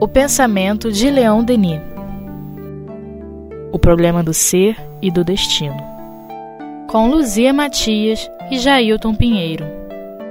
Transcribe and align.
O 0.00 0.06
pensamento 0.06 0.92
de 0.92 1.10
Leão 1.10 1.42
Denis. 1.42 1.80
O 3.72 3.78
problema 3.78 4.22
do 4.22 4.32
ser 4.32 4.76
e 5.02 5.10
do 5.10 5.24
destino. 5.24 5.76
Com 6.86 7.08
Luzia 7.08 7.52
Matias 7.52 8.30
e 8.50 8.58
Jailton 8.58 9.14
Pinheiro. 9.14 9.64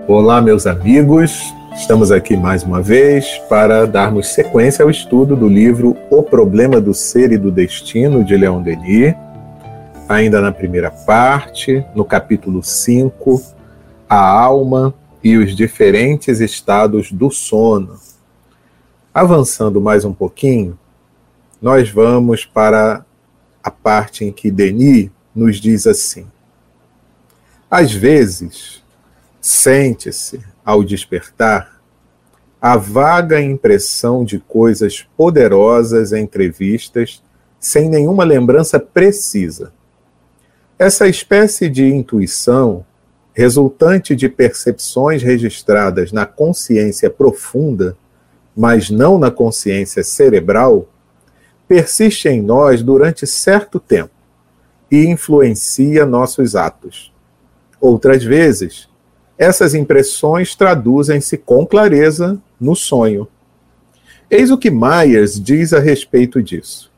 Olá, 0.07 0.41
meus 0.41 0.65
amigos. 0.65 1.53
Estamos 1.75 2.11
aqui 2.11 2.37
mais 2.37 2.63
uma 2.63 2.81
vez 2.81 3.37
para 3.49 3.85
darmos 3.85 4.27
sequência 4.27 4.83
ao 4.83 4.89
estudo 4.89 5.35
do 5.35 5.49
livro 5.49 5.97
O 6.09 6.23
Problema 6.23 6.79
do 6.79 6.93
Ser 6.93 7.31
e 7.31 7.37
do 7.37 7.51
Destino, 7.51 8.23
de 8.23 8.37
Leon 8.37 8.61
Denis. 8.61 9.13
Ainda 10.07 10.39
na 10.39 10.51
primeira 10.51 10.89
parte, 10.89 11.85
no 11.93 12.05
capítulo 12.05 12.63
5, 12.63 13.41
A 14.07 14.17
Alma 14.17 14.93
e 15.23 15.37
os 15.37 15.55
Diferentes 15.55 16.41
Estados 16.41 17.11
do 17.11 17.31
Sono. 17.31 17.97
Avançando 19.13 19.79
mais 19.79 20.03
um 20.03 20.11
pouquinho, 20.11 20.77
nós 21.61 21.89
vamos 21.89 22.45
para 22.45 23.05
a 23.63 23.71
parte 23.71 24.25
em 24.25 24.31
que 24.33 24.51
Denis 24.51 25.09
nos 25.33 25.61
diz 25.61 25.87
assim: 25.87 26.27
Às 27.71 27.93
vezes, 27.93 28.83
sente-se 29.39 30.41
ao 30.65 30.83
despertar, 30.83 31.81
a 32.61 32.75
vaga 32.75 33.41
impressão 33.41 34.25
de 34.25 34.39
coisas 34.39 35.05
poderosas 35.15 36.11
entrevistas 36.11 37.21
sem 37.59 37.89
nenhuma 37.89 38.25
lembrança 38.25 38.79
precisa. 38.79 39.71
Essa 40.77 41.07
espécie 41.07 41.69
de 41.69 41.85
intuição, 41.85 42.85
resultante 43.33 44.15
de 44.15 44.29
percepções 44.29 45.23
registradas 45.23 46.11
na 46.11 46.25
consciência 46.25 47.09
profunda, 47.09 47.97
mas 48.55 48.89
não 48.89 49.17
na 49.17 49.31
consciência 49.31 50.03
cerebral, 50.03 50.87
persiste 51.67 52.29
em 52.29 52.41
nós 52.41 52.83
durante 52.83 53.25
certo 53.25 53.79
tempo 53.79 54.11
e 54.91 55.07
influencia 55.07 56.05
nossos 56.05 56.55
atos. 56.55 57.11
Outras 57.81 58.23
vezes, 58.23 58.87
essas 59.37 59.73
impressões 59.73 60.55
traduzem-se 60.55 61.37
com 61.37 61.65
clareza 61.65 62.39
no 62.59 62.75
sonho. 62.75 63.27
Eis 64.29 64.51
o 64.51 64.57
que 64.57 64.69
Myers 64.69 65.41
diz 65.41 65.73
a 65.73 65.79
respeito 65.79 66.41
disso. 66.41 66.91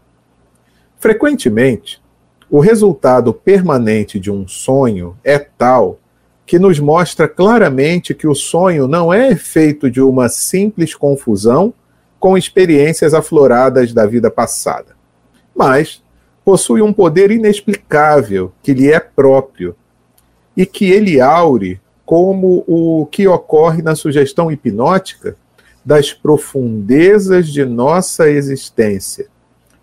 Frequentemente, 1.00 2.02
o 2.50 2.60
resultado 2.60 3.34
permanente 3.34 4.20
de 4.20 4.30
um 4.30 4.48
sonho 4.48 5.18
é 5.24 5.40
tal 5.40 6.00
que 6.46 6.60
nos 6.60 6.80
mostra 6.80 7.28
claramente 7.28 8.14
que 8.14 8.28
o 8.28 8.36
sonho 8.36 8.88
não 8.88 9.14
é 9.14 9.32
efeito 9.32 9.90
de 9.90 10.02
uma 10.02 10.30
simples 10.30 10.94
confusão 10.94 11.74
com 12.20 12.38
experiências 12.38 13.14
afloradas 13.14 13.94
da 13.94 14.06
vida 14.06 14.30
passada, 14.30 14.96
mas 15.56 16.04
possui 16.44 16.82
um 16.82 16.94
poder 16.94 17.32
inexplicável 17.32 18.52
que 18.62 18.74
lhe 18.74 18.92
é 18.92 19.00
próprio 19.00 19.76
e 20.56 20.66
que 20.66 20.92
ele 20.92 21.20
aure 21.20 21.80
como 22.06 22.64
o 22.68 23.08
que 23.08 23.28
ocorre 23.28 23.82
na 23.82 23.96
sugestão 23.96 24.52
hipnótica 24.52 25.36
das 25.84 26.14
profundezas 26.14 27.48
de 27.48 27.66
nossa 27.66 28.30
existência, 28.30 29.28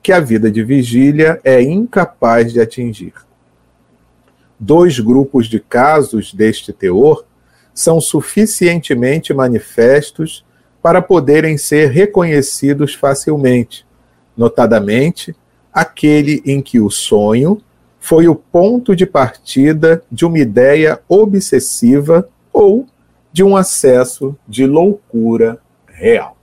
que 0.02 0.12
a 0.12 0.20
vida 0.20 0.50
de 0.50 0.62
vigília 0.62 1.40
é 1.42 1.60
incapaz 1.60 2.52
de 2.52 2.60
atingir. 2.60 3.12
Dois 4.64 5.00
grupos 5.00 5.48
de 5.48 5.58
casos 5.58 6.32
deste 6.32 6.72
teor 6.72 7.24
são 7.74 8.00
suficientemente 8.00 9.34
manifestos 9.34 10.44
para 10.80 11.02
poderem 11.02 11.58
ser 11.58 11.90
reconhecidos 11.90 12.94
facilmente, 12.94 13.84
notadamente 14.36 15.34
aquele 15.72 16.40
em 16.46 16.62
que 16.62 16.78
o 16.78 16.90
sonho 16.90 17.60
foi 17.98 18.28
o 18.28 18.36
ponto 18.36 18.94
de 18.94 19.04
partida 19.04 20.04
de 20.12 20.24
uma 20.24 20.38
ideia 20.38 21.00
obsessiva 21.08 22.28
ou 22.52 22.86
de 23.32 23.42
um 23.42 23.56
acesso 23.56 24.38
de 24.46 24.64
loucura 24.64 25.58
real. 25.88 26.36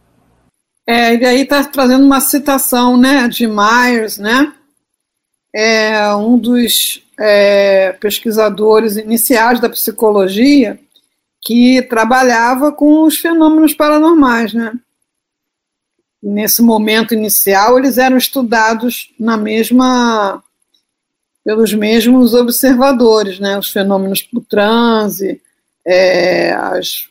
É, 0.85 1.15
e 1.15 1.25
aí 1.25 1.41
está 1.43 1.63
trazendo 1.63 2.03
uma 2.03 2.19
citação 2.19 2.97
né, 2.97 3.29
de 3.29 3.47
Myers, 3.47 4.17
né? 4.17 4.51
É 5.55 6.13
um 6.15 6.37
dos 6.37 7.01
é, 7.19 7.91
pesquisadores 7.99 8.95
iniciais 8.95 9.59
da 9.59 9.69
psicologia 9.69 10.79
que 11.41 11.81
trabalhava 11.83 12.71
com 12.71 13.03
os 13.03 13.17
fenômenos 13.17 13.73
paranormais, 13.73 14.53
né? 14.53 14.73
Nesse 16.21 16.61
momento 16.61 17.13
inicial, 17.13 17.77
eles 17.77 17.97
eram 17.97 18.17
estudados 18.17 19.13
na 19.19 19.37
mesma 19.37 20.43
pelos 21.43 21.73
mesmos 21.73 22.33
observadores, 22.33 23.39
né? 23.39 23.57
Os 23.57 23.69
fenômenos 23.69 24.27
do 24.31 24.41
transe, 24.41 25.41
é, 25.85 26.51
as, 26.51 27.07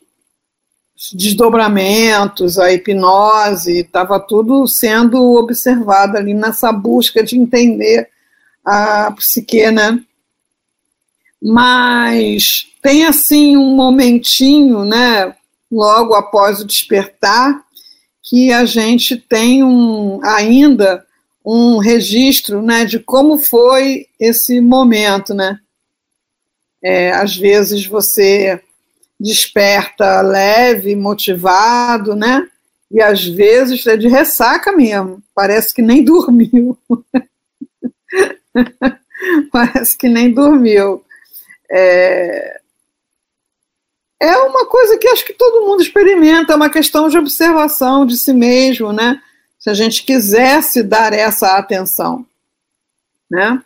os 0.96 1.12
desdobramentos, 1.12 2.58
a 2.58 2.72
hipnose, 2.72 3.80
estava 3.80 4.20
tudo 4.20 4.66
sendo 4.66 5.34
observado 5.34 6.16
ali 6.16 6.34
nessa 6.34 6.70
busca 6.72 7.22
de 7.22 7.38
entender 7.38 8.08
a 8.68 9.10
psique, 9.12 9.70
né? 9.70 10.02
Mas 11.42 12.66
tem 12.82 13.06
assim 13.06 13.56
um 13.56 13.74
momentinho, 13.74 14.84
né? 14.84 15.34
Logo 15.70 16.14
após 16.14 16.60
o 16.60 16.66
despertar, 16.66 17.62
que 18.22 18.52
a 18.52 18.64
gente 18.64 19.16
tem 19.16 19.62
um 19.64 20.20
ainda 20.22 21.06
um 21.50 21.78
registro 21.78 22.60
né, 22.60 22.84
de 22.84 22.98
como 22.98 23.38
foi 23.38 24.06
esse 24.20 24.60
momento. 24.60 25.32
Né? 25.32 25.58
É, 26.84 27.10
às 27.12 27.34
vezes 27.34 27.86
você 27.86 28.60
desperta 29.18 30.20
leve, 30.20 30.94
motivado, 30.94 32.14
né? 32.14 32.46
E 32.90 33.00
às 33.00 33.24
vezes 33.24 33.86
é 33.86 33.96
de 33.96 34.08
ressaca 34.08 34.72
mesmo, 34.72 35.22
parece 35.34 35.74
que 35.74 35.82
nem 35.82 36.04
dormiu. 36.04 36.76
parece 39.52 39.96
que 39.96 40.08
nem 40.08 40.32
dormiu. 40.32 41.04
É... 41.70 42.60
é 44.20 44.36
uma 44.38 44.66
coisa 44.66 44.96
que 44.98 45.08
acho 45.08 45.24
que 45.24 45.32
todo 45.32 45.66
mundo 45.66 45.82
experimenta, 45.82 46.52
é 46.52 46.56
uma 46.56 46.70
questão 46.70 47.08
de 47.08 47.18
observação 47.18 48.06
de 48.06 48.16
si 48.16 48.32
mesmo, 48.32 48.92
né? 48.92 49.20
se 49.58 49.68
a 49.68 49.74
gente 49.74 50.04
quisesse 50.04 50.82
dar 50.82 51.12
essa 51.12 51.56
atenção, 51.56 52.24
né? 53.30 53.60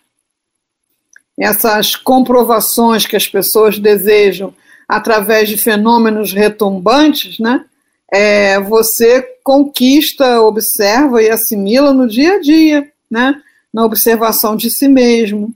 Essas 1.38 1.96
comprovações 1.96 3.06
que 3.06 3.16
as 3.16 3.26
pessoas 3.26 3.78
desejam 3.78 4.54
através 4.88 5.48
de 5.48 5.56
fenômenos 5.56 6.32
retumbantes, 6.32 7.38
né? 7.38 7.64
É, 8.12 8.60
você 8.60 9.22
conquista, 9.42 10.40
observa 10.42 11.22
e 11.22 11.30
assimila 11.30 11.94
no 11.94 12.06
dia 12.06 12.34
a 12.34 12.40
dia, 12.40 12.90
né? 13.10 13.40
Na 13.72 13.84
observação 13.84 14.54
de 14.54 14.70
si 14.70 14.88
mesmo. 14.88 15.54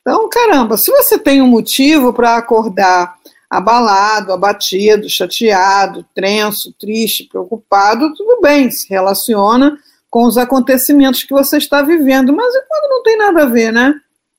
Então, 0.00 0.28
caramba, 0.28 0.76
se 0.76 0.90
você 0.90 1.18
tem 1.18 1.40
um 1.40 1.46
motivo 1.46 2.12
para 2.12 2.36
acordar 2.36 3.16
abalado, 3.48 4.32
abatido, 4.32 5.08
chateado, 5.08 6.04
tenso, 6.14 6.72
triste, 6.78 7.24
preocupado, 7.24 8.12
tudo 8.14 8.40
bem, 8.40 8.70
se 8.70 8.88
relaciona 8.88 9.78
com 10.10 10.24
os 10.24 10.36
acontecimentos 10.36 11.22
que 11.22 11.32
você 11.32 11.56
está 11.56 11.82
vivendo, 11.82 12.32
mas 12.32 12.54
e 12.54 12.62
quando 12.68 12.90
não 12.90 13.02
tem 13.02 13.16
nada 13.16 13.42
a 13.42 13.46
ver, 13.46 13.72
né? 13.72 13.94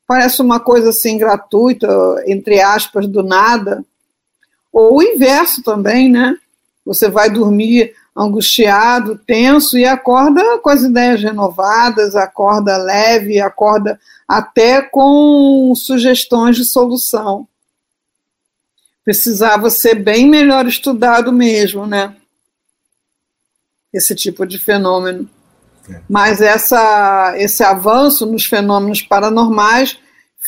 Parece 0.07 0.41
uma 0.41 0.59
coisa 0.59 0.89
assim 0.89 1.17
gratuita, 1.17 1.87
entre 2.27 2.61
aspas, 2.61 3.07
do 3.07 3.23
nada. 3.23 3.83
Ou 4.71 4.97
o 4.97 5.03
inverso 5.03 5.63
também, 5.63 6.09
né? 6.09 6.37
Você 6.85 7.09
vai 7.09 7.29
dormir 7.29 7.93
angustiado, 8.15 9.17
tenso 9.17 9.77
e 9.77 9.85
acorda 9.85 10.57
com 10.59 10.69
as 10.69 10.83
ideias 10.83 11.21
renovadas, 11.21 12.15
acorda 12.15 12.77
leve, 12.77 13.41
acorda 13.41 13.99
até 14.27 14.81
com 14.81 15.73
sugestões 15.75 16.55
de 16.55 16.63
solução 16.63 17.47
precisava 19.05 19.69
ser 19.69 19.93
bem 19.93 20.27
melhor 20.27 20.65
estudado 20.65 21.31
mesmo, 21.31 21.85
né? 21.85 22.15
Esse 23.93 24.15
tipo 24.15 24.45
de 24.47 24.57
fenômeno. 24.57 25.29
É. 25.87 26.01
Mas 26.09 26.41
essa, 26.41 27.35
esse 27.37 27.63
avanço 27.63 28.25
nos 28.25 28.45
fenômenos 28.45 29.03
paranormais 29.03 29.99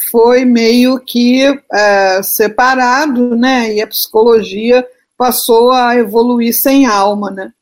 foi 0.09 0.43
meio 0.43 0.99
que 0.99 1.43
é, 1.71 2.21
separado, 2.23 3.35
né? 3.35 3.75
E 3.75 3.81
a 3.81 3.87
psicologia 3.87 4.85
passou 5.15 5.71
a 5.71 5.95
evoluir 5.95 6.53
sem 6.53 6.87
alma, 6.87 7.29
né? 7.29 7.53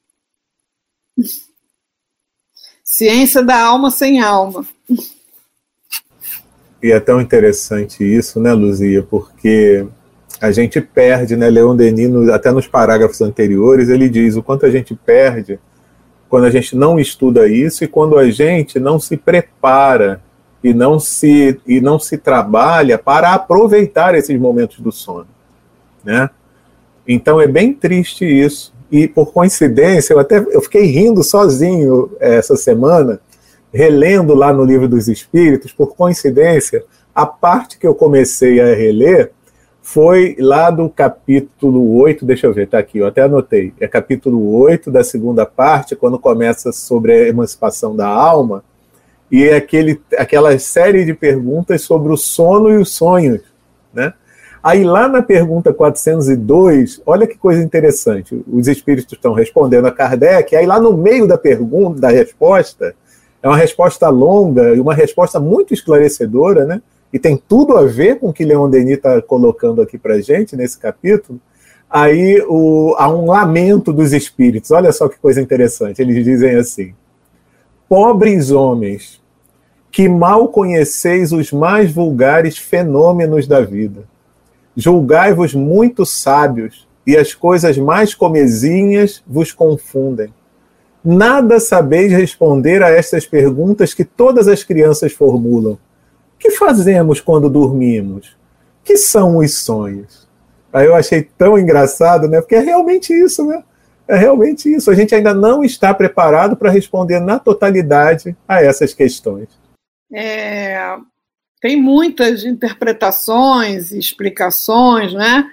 Ciência 2.95 3.44
da 3.44 3.62
alma 3.62 3.92
sem 3.92 4.21
alma. 4.21 4.65
E 6.81 6.94
é 6.94 7.00
tão 7.01 7.19
interessante 7.19 8.06
isso, 8.06 8.39
né, 8.39 8.53
Luzia? 8.53 9.03
Porque 9.03 9.86
a 10.39 10.50
gente 10.50 10.80
perde, 10.80 11.36
né? 11.36 11.50
Leon 11.50 11.75
Denis, 11.75 12.30
até 12.30 12.53
nos 12.53 12.68
parágrafos 12.68 13.19
anteriores, 13.19 13.89
ele 13.89 14.07
diz 14.07 14.38
o 14.38 14.42
quanto 14.42 14.65
a 14.65 14.69
gente 14.69 14.95
perde 14.95 15.59
quando 16.30 16.45
a 16.45 16.50
gente 16.50 16.74
não 16.74 16.97
estuda 16.97 17.50
isso 17.50 17.83
e 17.83 17.88
quando 17.88 18.18
a 18.18 18.31
gente 18.31 18.80
não 18.80 18.98
se 18.98 19.18
prepara 19.18 20.21
e 20.63 20.74
não 20.74 20.98
se, 20.98 21.59
e 21.68 21.81
não 21.81 22.00
se 22.00 22.18
trabalha 22.18 22.98
para 22.98 23.33
aproveitar 23.33 24.15
esses 24.15 24.39
momentos 24.39 24.80
do 24.80 24.94
sono, 24.94 25.27
né? 26.01 26.30
Então 27.06 27.41
é 27.41 27.48
bem 27.48 27.74
triste 27.74 28.24
isso. 28.24 28.74
E 28.92 29.08
por 29.08 29.34
coincidência, 29.34 30.14
eu 30.14 30.20
até 30.20 30.38
eu 30.38 30.62
fiquei 30.62 30.86
rindo 30.86 31.24
sozinho 31.24 32.12
essa 32.20 32.56
semana, 32.56 33.20
relendo 33.74 34.34
lá 34.34 34.54
no 34.54 34.64
Livro 34.64 34.88
dos 34.88 35.08
Espíritos, 35.08 35.74
por 35.74 35.96
coincidência, 35.96 36.84
a 37.14 37.26
parte 37.26 37.78
que 37.78 37.88
eu 37.88 37.96
comecei 37.96 38.60
a 38.62 38.76
reler 38.76 39.32
foi 39.82 40.36
lá 40.40 40.72
do 40.72 40.90
capítulo 40.90 41.96
8, 41.98 42.26
deixa 42.26 42.48
eu 42.48 42.54
ver, 42.54 42.68
tá 42.68 42.80
aqui, 42.80 42.98
eu 42.98 43.06
até 43.06 43.22
anotei. 43.22 43.72
É 43.80 43.88
capítulo 43.88 44.58
8 44.58 44.90
da 44.90 45.04
segunda 45.04 45.46
parte, 45.46 45.96
quando 45.96 46.18
começa 46.18 46.72
sobre 46.72 47.14
a 47.14 47.28
emancipação 47.28 47.96
da 47.96 48.08
alma, 48.08 48.64
e 49.32 49.44
é 49.44 49.56
aquele, 49.56 50.02
aquela 50.18 50.58
série 50.58 51.06
de 51.06 51.14
perguntas 51.14 51.82
sobre 51.82 52.12
o 52.12 52.18
sono 52.18 52.70
e 52.72 52.78
os 52.78 52.94
sonhos, 52.94 53.42
né? 53.94 54.14
Aí 54.65 54.83
lá 54.83 55.07
na 55.07 55.21
pergunta 55.21 55.71
402, 55.71 57.00
olha 57.06 57.27
que 57.27 57.38
coisa 57.38 57.62
interessante. 57.62 58.44
Os 58.51 58.67
espíritos 58.67 59.13
estão 59.13 59.31
respondendo 59.31 59.85
a 59.85 59.91
Kardec, 59.91 60.56
aí 60.56 60.65
lá 60.65 60.79
no 60.79 60.97
meio 60.97 61.27
da 61.27 61.38
pergunta, 61.38 62.01
da 62.01 62.09
resposta, 62.09 62.95
é 63.44 63.47
uma 63.47 63.57
resposta 63.57 64.09
longa 64.09 64.73
e 64.73 64.79
uma 64.79 64.95
resposta 64.95 65.39
muito 65.39 65.71
esclarecedora, 65.71 66.65
né? 66.65 66.81
E 67.13 67.19
tem 67.19 67.38
tudo 67.38 67.77
a 67.77 67.85
ver 67.85 68.17
com 68.17 68.29
o 68.29 68.33
que 68.33 68.44
Leon 68.44 68.67
Denis 68.67 68.95
está 68.95 69.21
colocando 69.21 69.83
aqui 69.83 70.00
para 70.00 70.19
gente 70.19 70.56
nesse 70.56 70.79
capítulo. 70.79 71.39
Aí 71.88 72.44
o, 72.47 72.95
há 72.97 73.07
um 73.07 73.27
lamento 73.27 73.94
dos 73.94 74.13
espíritos. 74.13 74.71
Olha 74.71 74.91
só 74.91 75.07
que 75.07 75.19
coisa 75.19 75.39
interessante. 75.39 76.01
Eles 76.01 76.25
dizem 76.25 76.56
assim: 76.56 76.95
Pobres 77.88 78.50
homens, 78.50 79.21
que 79.91 80.09
mal 80.09 80.47
conheceis 80.47 81.31
os 81.31 81.51
mais 81.51 81.91
vulgares 81.91 82.57
fenômenos 82.57 83.45
da 83.45 83.62
vida 83.62 84.14
Julgai-vos 84.75 85.54
muito 85.54 86.06
sábios, 86.06 86.86
e 87.06 87.16
as 87.16 87.33
coisas 87.33 87.77
mais 87.77 88.16
comezinhas 88.16 89.24
vos 89.27 89.51
confundem. 89.51 90.33
Nada 91.04 91.60
sabeis 91.60 92.12
responder 92.12 92.81
a 92.81 92.89
estas 92.89 93.27
perguntas 93.27 93.94
que 93.94 94.04
todas 94.04 94.48
as 94.48 94.63
crianças 94.63 95.13
formulam. 95.13 95.77
Que 96.39 96.51
fazemos 96.51 97.22
quando 97.22 97.50
dormimos? 97.50 98.36
Que 98.83 98.98
são 98.98 99.38
os 99.38 99.56
sonhos? 99.56 100.27
Aí 100.74 100.88
eu 100.88 100.95
achei 100.95 101.22
tão 101.38 101.57
engraçado, 101.57 102.27
né? 102.27 102.42
Porque 102.42 102.56
é 102.56 102.60
realmente 102.60 103.13
isso, 103.13 103.45
né? 103.45 103.63
É 104.07 104.16
realmente 104.16 104.72
isso. 104.72 104.89
A 104.89 104.95
gente 104.95 105.13
ainda 105.13 105.33
não 105.33 105.63
está 105.63 105.94
preparado 105.94 106.56
para 106.56 106.72
responder 106.72 107.19
na 107.19 107.39
totalidade 107.39 108.36
a 108.48 108.62
essas 108.62 108.94
questões. 108.94 109.48
É, 110.12 110.98
tem 111.65 111.75
muitas 111.75 112.44
interpretações 112.45 113.91
e 113.91 113.97
explicações, 113.97 115.12
né? 115.13 115.50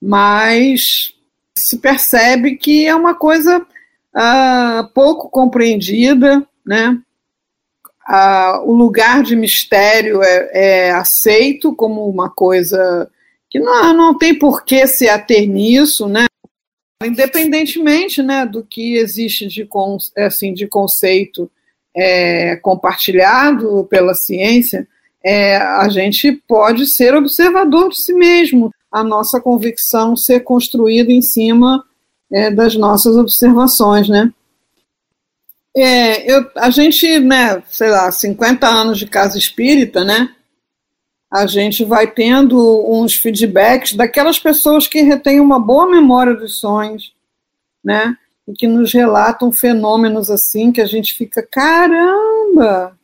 mas 0.00 1.12
se 1.58 1.78
percebe 1.78 2.54
que 2.54 2.86
é 2.86 2.94
uma 2.94 3.16
coisa 3.16 3.58
uh, 3.58 4.88
pouco 4.94 5.28
compreendida, 5.28 6.46
né? 6.64 6.96
Uh, 8.08 8.70
o 8.70 8.76
lugar 8.76 9.24
de 9.24 9.34
mistério 9.34 10.22
é, 10.22 10.50
é, 10.52 10.90
aceito 10.92 11.74
como 11.74 12.08
uma 12.08 12.30
coisa 12.30 13.10
que 13.50 13.58
não, 13.58 13.92
não 13.92 14.16
tem 14.16 14.38
por 14.38 14.64
que 14.64 14.86
se 14.86 15.08
ater 15.08 15.48
nisso, 15.48 16.06
né? 16.06 16.26
Independentemente 17.02 18.22
né, 18.22 18.46
do 18.46 18.62
que 18.62 18.94
existe 18.98 19.48
de, 19.48 19.68
assim, 20.16 20.54
de 20.54 20.68
conceito 20.68 21.50
é, 21.92 22.54
compartilhado 22.54 23.84
pela 23.90 24.14
ciência, 24.14 24.86
é, 25.28 25.56
a 25.56 25.88
gente 25.88 26.30
pode 26.46 26.86
ser 26.86 27.16
observador 27.16 27.88
de 27.88 28.00
si 28.00 28.14
mesmo, 28.14 28.72
a 28.92 29.02
nossa 29.02 29.40
convicção 29.40 30.16
ser 30.16 30.44
construída 30.44 31.10
em 31.10 31.20
cima 31.20 31.84
é, 32.32 32.48
das 32.48 32.76
nossas 32.76 33.16
observações, 33.16 34.08
né? 34.08 34.32
É, 35.76 36.32
eu, 36.32 36.48
a 36.54 36.70
gente, 36.70 37.18
né, 37.18 37.60
sei 37.68 37.90
lá, 37.90 38.10
50 38.12 38.68
anos 38.68 38.98
de 38.98 39.06
casa 39.08 39.36
espírita, 39.36 40.04
né? 40.04 40.32
A 41.28 41.44
gente 41.44 41.84
vai 41.84 42.06
tendo 42.06 42.88
uns 42.88 43.14
feedbacks 43.14 43.94
daquelas 43.94 44.38
pessoas 44.38 44.86
que 44.86 45.02
retêm 45.02 45.40
uma 45.40 45.58
boa 45.58 45.90
memória 45.90 46.34
dos 46.34 46.60
sonhos, 46.60 47.12
né? 47.84 48.16
E 48.46 48.52
que 48.52 48.68
nos 48.68 48.92
relatam 48.92 49.50
fenômenos 49.50 50.30
assim 50.30 50.70
que 50.70 50.80
a 50.80 50.86
gente 50.86 51.14
fica, 51.14 51.42
caramba, 51.42 52.96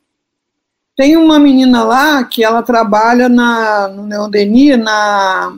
tem 0.96 1.16
uma 1.16 1.38
menina 1.38 1.82
lá 1.84 2.22
que 2.24 2.44
ela 2.44 2.62
trabalha 2.62 3.28
na, 3.28 3.88
no 3.88 4.06
Neodeni, 4.06 4.76
na, 4.76 5.56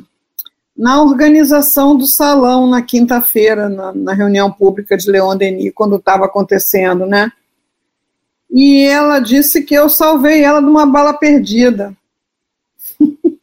na 0.77 1.03
organização 1.03 1.97
do 1.97 2.07
salão 2.07 2.69
na 2.69 2.83
quinta-feira, 2.83 3.69
na, 3.69 3.93
na, 3.93 4.13
reunião 4.13 4.51
pública 4.51 4.97
de 4.97 5.11
Leon 5.11 5.37
Denis, 5.37 5.73
quando 5.75 5.97
estava 5.97 6.27
acontecendo, 6.27 7.05
né? 7.07 7.33
E 8.51 8.85
ela 8.85 9.19
disse 9.19 9.63
que 9.63 9.75
eu 9.75 9.89
salvei 9.89 10.45
ela 10.45 10.61
de 10.61 10.67
uma 10.67 10.87
bala 10.87 11.13
perdida. 11.13 11.93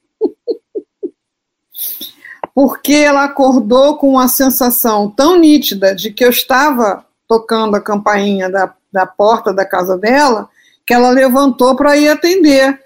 Porque 2.55 2.94
ela 2.94 3.25
acordou 3.25 3.97
com 3.97 4.09
uma 4.09 4.27
sensação 4.29 5.09
tão 5.09 5.37
nítida 5.37 5.94
de 5.95 6.11
que 6.11 6.23
eu 6.23 6.29
estava 6.29 7.05
tocando 7.27 7.75
a 7.75 7.81
campainha 7.81 8.49
da, 8.49 8.73
da 8.91 9.05
porta 9.05 9.53
da 9.53 9.65
casa 9.65 9.97
dela 9.97 10.49
que 10.91 10.95
ela 10.95 11.09
levantou 11.09 11.73
para 11.73 11.95
ir 11.95 12.09
atender. 12.09 12.77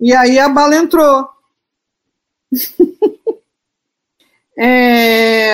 E 0.00 0.14
aí 0.14 0.38
a 0.38 0.48
bala 0.48 0.76
entrou. 0.76 1.28
é, 4.56 5.52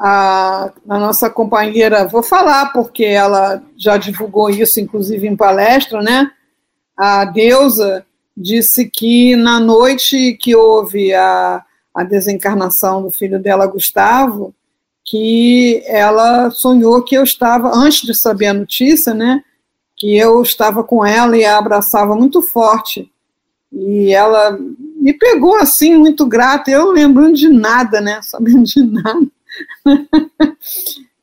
a, 0.00 0.72
a, 0.88 0.98
nossa 0.98 1.30
companheira, 1.30 2.08
vou 2.08 2.24
falar 2.24 2.72
porque 2.72 3.04
ela 3.04 3.62
já 3.76 3.96
divulgou 3.96 4.50
isso, 4.50 4.80
inclusive 4.80 5.28
em 5.28 5.36
palestra, 5.36 6.02
né? 6.02 6.28
A 6.96 7.24
Deusa 7.24 8.04
disse 8.36 8.90
que 8.90 9.36
na 9.36 9.60
noite 9.60 10.36
que 10.40 10.56
houve 10.56 11.14
a, 11.14 11.64
a 11.94 12.02
desencarnação 12.02 13.00
do 13.00 13.12
filho 13.12 13.38
dela, 13.40 13.64
Gustavo, 13.64 14.52
que 15.04 15.84
ela 15.86 16.50
sonhou 16.50 17.04
que 17.04 17.16
eu 17.16 17.22
estava, 17.22 17.70
antes 17.72 18.02
de 18.02 18.12
saber 18.12 18.46
a 18.46 18.54
notícia, 18.54 19.14
né? 19.14 19.44
Que 19.98 20.16
eu 20.16 20.40
estava 20.40 20.84
com 20.84 21.04
ela 21.04 21.36
e 21.36 21.44
a 21.44 21.58
abraçava 21.58 22.14
muito 22.14 22.40
forte. 22.40 23.10
E 23.72 24.12
ela 24.12 24.56
me 24.96 25.12
pegou 25.12 25.56
assim, 25.56 25.96
muito 25.96 26.24
grata, 26.24 26.70
eu 26.70 26.90
lembrando 26.92 27.34
de 27.34 27.48
nada, 27.48 28.00
né? 28.00 28.20
Sabendo 28.22 28.62
de 28.62 28.82
nada. 28.82 29.26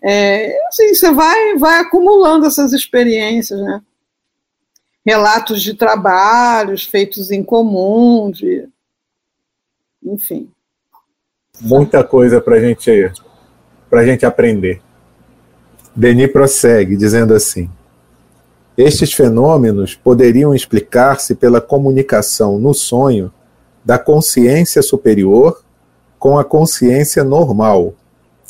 é, 0.03 0.67
assim, 0.67 0.94
você 0.94 1.12
vai, 1.12 1.55
vai 1.58 1.79
acumulando 1.79 2.46
essas 2.46 2.74
experiências, 2.74 3.60
né? 3.60 3.82
Relatos 5.05 5.62
de 5.62 5.74
trabalhos 5.75 6.84
feitos 6.84 7.32
em 7.32 7.44
comum, 7.44 8.32
de... 8.32 8.67
enfim. 10.03 10.50
Muita 11.62 12.03
coisa 12.03 12.41
para 12.41 12.60
gente, 12.60 12.91
a 13.91 14.05
gente 14.05 14.25
aprender. 14.25 14.82
Denis 15.96 16.32
prossegue, 16.32 16.98
dizendo 16.98 17.34
assim: 17.34 17.70
estes 18.77 19.13
fenômenos 19.13 19.96
poderiam 19.96 20.53
explicar-se 20.53 21.36
pela 21.36 21.62
comunicação 21.62 22.60
no 22.60 22.74
sonho 22.74 23.32
da 23.84 23.98
consciência 23.98 24.82
superior 24.82 25.63
com 26.20 26.38
a 26.39 26.44
consciência 26.44 27.24
normal, 27.24 27.94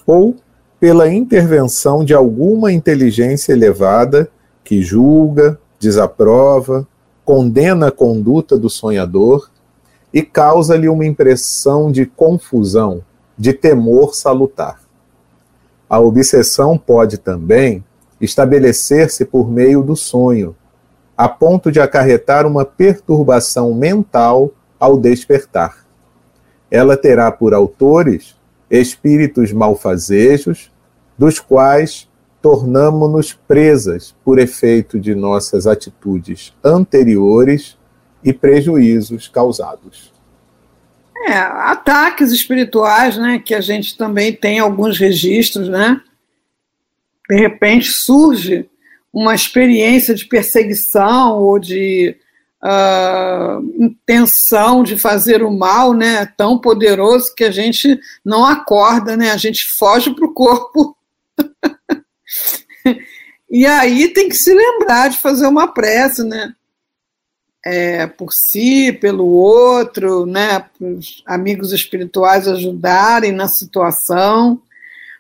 ou 0.06 0.36
pela 0.80 1.12
intervenção 1.12 2.04
de 2.04 2.14
alguma 2.14 2.72
inteligência 2.72 3.52
elevada 3.52 4.30
que 4.64 4.82
julga, 4.82 5.60
desaprova, 5.80 6.88
condena 7.24 7.88
a 7.88 7.92
conduta 7.92 8.58
do 8.58 8.70
sonhador 8.70 9.50
e 10.14 10.22
causa-lhe 10.22 10.88
uma 10.88 11.06
impressão 11.06 11.92
de 11.92 12.06
confusão, 12.06 13.02
de 13.38 13.52
temor 13.52 14.16
salutar. 14.16 14.80
A 15.90 16.00
obsessão 16.00 16.78
pode 16.78 17.18
também 17.18 17.84
estabelecer-se 18.20 19.26
por 19.26 19.50
meio 19.50 19.84
do 19.84 19.96
sonho, 19.96 20.56
a 21.18 21.28
ponto 21.30 21.72
de 21.72 21.80
acarretar 21.80 22.46
uma 22.46 22.66
perturbação 22.66 23.74
mental 23.74 24.52
ao 24.80 24.98
despertar. 24.98 25.86
Ela 26.70 26.98
terá 26.98 27.32
por 27.32 27.54
autores 27.54 28.36
espíritos 28.70 29.52
malfazejos, 29.52 30.72
dos 31.18 31.40
quais 31.40 32.10
tornamo-nos 32.42 33.34
presas 33.34 34.14
por 34.24 34.38
efeito 34.38 35.00
de 35.00 35.16
nossas 35.16 35.66
atitudes 35.66 36.54
anteriores 36.64 37.78
e 38.24 38.34
prejuízos 38.34 39.28
causados. 39.28 40.14
É, 41.28 41.38
ataques 41.38 42.32
espirituais, 42.32 43.18
né, 43.18 43.42
que 43.44 43.56
a 43.56 43.62
gente 43.62 43.98
também 43.98 44.32
tem 44.32 44.60
alguns 44.60 45.00
registros, 45.00 45.68
né? 45.68 46.00
De 47.30 47.36
repente 47.36 47.92
surge 47.92 48.70
uma 49.14 49.34
experiência 49.34 50.14
de 50.14 50.26
perseguição 50.26 51.40
ou 51.40 51.58
de 51.58 52.16
uh, 52.62 53.64
intenção 53.80 54.84
de 54.84 54.98
fazer 54.98 55.44
o 55.44 55.52
mal, 55.52 55.94
né, 55.94 56.26
tão 56.38 56.58
poderoso 56.58 57.34
que 57.36 57.44
a 57.44 57.52
gente 57.52 58.00
não 58.24 58.46
acorda, 58.46 59.16
né, 59.16 59.32
a 59.32 59.38
gente 59.38 59.66
foge 59.78 60.14
para 60.14 60.26
o 60.26 60.34
corpo. 60.34 60.98
e 63.50 63.66
aí 63.66 64.10
tem 64.10 64.28
que 64.28 64.36
se 64.36 64.54
lembrar 64.54 65.10
de 65.10 65.18
fazer 65.18 65.48
uma 65.48 65.68
prece, 65.68 66.24
né, 66.24 66.54
é, 67.66 68.06
por 68.06 68.32
si, 68.32 68.92
pelo 68.92 69.26
outro, 69.26 70.26
né, 70.26 70.60
para 70.60 70.88
os 70.88 71.24
amigos 71.26 71.72
espirituais 71.72 72.48
ajudarem 72.48 73.32
na 73.32 73.48
situação, 73.48 74.62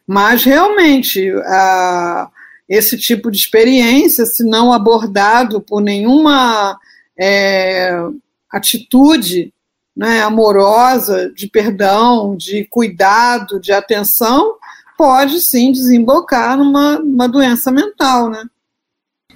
mas 0.07 0.43
realmente 0.43 1.31
a, 1.45 2.29
esse 2.67 2.97
tipo 2.97 3.31
de 3.31 3.37
experiência, 3.37 4.25
se 4.25 4.43
não 4.43 4.71
abordado 4.71 5.61
por 5.61 5.81
nenhuma 5.81 6.77
é, 7.17 7.91
atitude 8.51 9.53
né, 9.95 10.21
amorosa, 10.21 11.31
de 11.33 11.47
perdão, 11.47 12.35
de 12.35 12.65
cuidado, 12.65 13.59
de 13.59 13.71
atenção, 13.71 14.55
pode 14.97 15.39
sim 15.41 15.71
desembocar 15.71 16.57
numa, 16.57 16.99
numa 16.99 17.27
doença 17.27 17.71
mental, 17.71 18.29
né? 18.29 18.43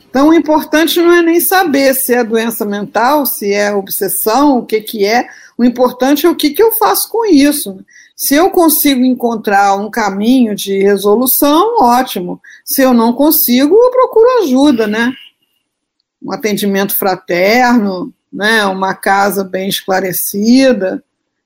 Então, 0.09 0.29
o 0.29 0.33
importante 0.33 0.99
não 0.99 1.13
é 1.13 1.21
nem 1.21 1.39
saber 1.39 1.93
se 1.93 2.15
é 2.15 2.23
doença 2.23 2.65
mental, 2.65 3.27
se 3.27 3.53
é 3.53 3.71
obsessão, 3.71 4.57
o 4.57 4.65
que, 4.65 4.81
que 4.81 5.05
é. 5.05 5.27
O 5.55 5.63
importante 5.63 6.25
é 6.25 6.29
o 6.29 6.35
que, 6.35 6.49
que 6.49 6.63
eu 6.63 6.71
faço 6.71 7.07
com 7.09 7.25
isso. 7.25 7.79
Se 8.19 8.35
eu 8.35 8.49
consigo 8.49 9.01
encontrar 9.05 9.75
um 9.75 9.89
caminho 9.89 10.53
de 10.53 10.77
resolução, 10.79 11.77
ótimo. 11.79 12.41
Se 12.65 12.81
eu 12.81 12.93
não 12.93 13.13
consigo, 13.13 13.73
eu 13.73 13.91
procuro 13.91 14.43
ajuda, 14.43 14.87
né? 14.87 15.13
Um 16.21 16.33
atendimento 16.33 16.97
fraterno, 16.97 18.13
né? 18.31 18.65
Uma 18.65 18.93
casa 18.93 19.41
bem 19.41 19.69
esclarecida, 19.69 21.01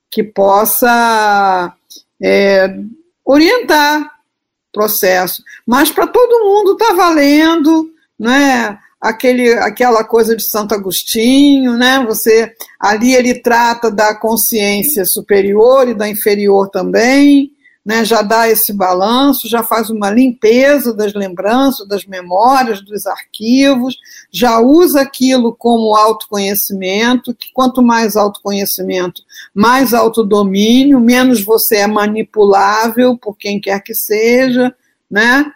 que 0.09 0.23
possa 0.23 1.71
é, 2.19 2.75
orientar 3.23 4.01
o 4.01 4.73
processo. 4.73 5.43
Mas 5.67 5.91
para 5.91 6.07
todo 6.07 6.43
mundo 6.43 6.73
está 6.73 6.91
valendo 6.95 7.93
né? 8.23 8.79
Aquele, 9.03 9.51
aquela 9.55 10.01
coisa 10.05 10.33
de 10.33 10.49
Santo 10.49 10.73
Agostinho, 10.73 11.75
né? 11.75 12.01
Você 12.07 12.53
ali 12.79 13.13
ele 13.13 13.33
trata 13.33 13.91
da 13.91 14.15
consciência 14.15 15.03
superior 15.03 15.89
e 15.89 15.93
da 15.93 16.07
inferior 16.07 16.69
também, 16.69 17.51
né? 17.85 18.05
Já 18.05 18.21
dá 18.21 18.47
esse 18.47 18.71
balanço, 18.71 19.49
já 19.49 19.61
faz 19.61 19.89
uma 19.89 20.09
limpeza 20.09 20.93
das 20.93 21.13
lembranças, 21.13 21.85
das 21.85 22.05
memórias, 22.05 22.79
dos 22.79 23.05
arquivos, 23.05 23.97
já 24.31 24.61
usa 24.61 25.01
aquilo 25.01 25.53
como 25.53 25.93
autoconhecimento, 25.93 27.35
que 27.35 27.51
quanto 27.53 27.83
mais 27.83 28.15
autoconhecimento, 28.15 29.21
mais 29.53 29.93
autodomínio, 29.93 30.97
menos 31.01 31.43
você 31.43 31.79
é 31.79 31.87
manipulável 31.87 33.17
por 33.17 33.35
quem 33.35 33.59
quer 33.59 33.83
que 33.83 33.93
seja, 33.93 34.73
né? 35.11 35.51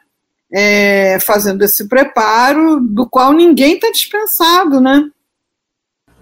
É, 0.51 1.19
fazendo 1.19 1.63
esse 1.63 1.87
preparo, 1.87 2.79
do 2.79 3.07
qual 3.07 3.33
ninguém 3.33 3.75
está 3.75 3.91
dispensado, 3.91 4.79
né? 4.79 5.09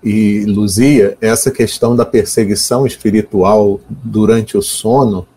E, 0.03 0.45
Luzia, 0.45 1.17
essa 1.19 1.49
questão 1.49 1.95
da 1.95 2.05
perseguição 2.05 2.85
espiritual 2.85 3.79
durante 3.89 4.57
o 4.57 4.61
sono 4.61 5.27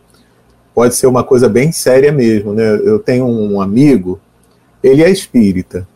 pode 0.74 0.94
ser 0.94 1.06
uma 1.06 1.24
coisa 1.24 1.48
bem 1.48 1.72
séria 1.72 2.12
mesmo, 2.12 2.52
né? 2.52 2.74
Eu 2.84 2.98
tenho 2.98 3.26
um 3.26 3.60
amigo, 3.60 4.20
ele 4.82 5.02
é 5.02 5.10
espírita, 5.10 5.88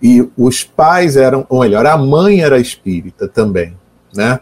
e 0.00 0.28
os 0.36 0.62
pais 0.62 1.16
eram, 1.16 1.44
ou 1.48 1.60
melhor, 1.60 1.84
a 1.86 1.96
mãe 1.96 2.40
era 2.40 2.60
espírita 2.60 3.26
também, 3.26 3.74
né? 4.14 4.40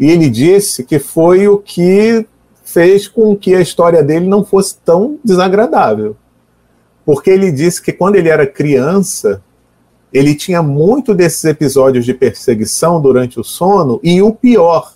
E 0.00 0.10
ele 0.10 0.28
disse 0.28 0.82
que 0.82 0.98
foi 0.98 1.46
o 1.46 1.58
que 1.58 2.26
fez 2.64 3.06
com 3.06 3.36
que 3.36 3.54
a 3.54 3.60
história 3.60 4.02
dele 4.02 4.26
não 4.26 4.44
fosse 4.44 4.76
tão 4.84 5.18
desagradável 5.24 6.16
porque 7.06 7.30
ele 7.30 7.52
disse 7.52 7.80
que 7.80 7.92
quando 7.92 8.16
ele 8.16 8.28
era 8.28 8.44
criança, 8.44 9.40
ele 10.12 10.34
tinha 10.34 10.60
muito 10.60 11.14
desses 11.14 11.44
episódios 11.44 12.04
de 12.04 12.12
perseguição 12.12 13.00
durante 13.00 13.38
o 13.38 13.44
sono, 13.44 14.00
e 14.02 14.20
o 14.20 14.32
pior, 14.32 14.92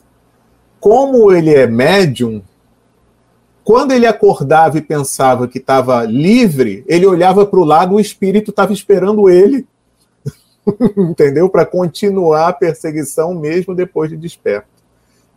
como 0.80 1.30
ele 1.30 1.54
é 1.54 1.68
médium, 1.68 2.42
quando 3.62 3.92
ele 3.92 4.06
acordava 4.06 4.76
e 4.76 4.82
pensava 4.82 5.46
que 5.46 5.58
estava 5.58 6.02
livre, 6.02 6.84
ele 6.88 7.06
olhava 7.06 7.46
para 7.46 7.60
o 7.60 7.64
lado, 7.64 7.94
o 7.94 8.00
espírito 8.00 8.50
estava 8.50 8.72
esperando 8.72 9.30
ele, 9.30 9.64
entendeu? 10.98 11.48
Para 11.48 11.64
continuar 11.64 12.48
a 12.48 12.52
perseguição 12.52 13.34
mesmo 13.34 13.72
depois 13.72 14.10
de 14.10 14.16
desperto. 14.16 14.66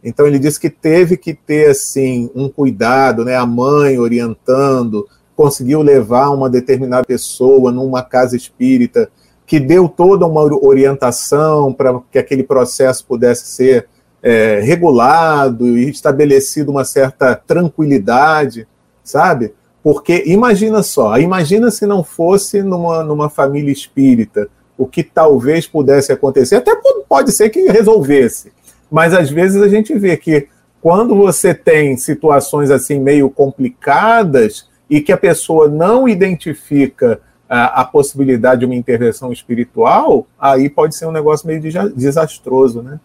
Então 0.04 0.26
ele 0.26 0.40
disse 0.40 0.60
que 0.60 0.72
teve 0.72 1.18
que 1.18 1.36
ter 1.36 1.70
assim 1.70 2.32
um 2.34 2.50
cuidado, 2.50 3.24
né? 3.24 3.36
A 3.36 3.46
mãe 3.46 4.00
orientando, 4.00 5.08
conseguiu 5.36 5.82
levar 5.82 6.30
uma 6.30 6.50
determinada 6.50 7.04
pessoa 7.06 7.72
numa 7.72 8.04
casa 8.04 8.36
espírita, 8.36 9.10
que 9.46 9.60
deu 9.60 9.90
toda 9.90 10.26
uma 10.26 10.42
orientação 10.42 11.74
para 11.74 12.00
que 12.12 12.18
aquele 12.18 12.44
processo 12.44 13.06
pudesse 13.06 13.48
ser 13.48 13.88
é, 14.22 14.62
regulado 14.62 15.78
e 15.78 15.90
estabelecido 15.90 16.72
uma 16.72 16.86
certa 16.86 17.36
tranquilidade, 17.36 18.68
sabe? 19.04 19.54
Porque 19.84 20.24
imagina 20.26 20.82
só, 20.82 21.18
imagina 21.18 21.70
se 21.70 21.86
não 21.86 22.04
fosse 22.04 22.64
numa, 22.64 23.04
numa 23.04 23.30
família 23.30 23.72
espírita, 23.72 24.48
o 24.78 24.88
que 24.88 25.04
talvez 25.04 25.68
pudesse 25.68 26.12
acontecer, 26.12 26.56
até 26.56 26.72
pode 27.08 27.32
ser 27.34 27.50
que 27.50 27.70
resolvesse, 27.70 28.52
mas 28.90 29.14
às 29.14 29.30
vezes 29.30 29.62
a 29.62 29.68
gente 29.68 29.94
vê 29.98 30.16
que 30.16 30.48
quando 30.82 31.16
você 31.16 31.54
tem 31.54 31.96
situações 31.98 32.72
assim 32.72 33.00
meio 33.00 33.30
complicadas, 33.30 34.68
e 34.90 35.02
que 35.02 35.12
a 35.12 35.18
pessoa 35.18 35.68
não 35.68 36.08
identifica 36.08 37.22
a, 37.50 37.82
a 37.82 37.86
possibilidade 37.86 38.62
de 38.62 38.66
uma 38.66 38.76
intervenção 38.76 39.32
espiritual, 39.32 40.28
aí 40.40 40.70
pode 40.70 40.96
ser 40.96 41.06
um 41.06 41.12
negócio 41.12 41.48
meio 41.48 41.62
desastroso, 41.96 42.82
né? 42.82 43.00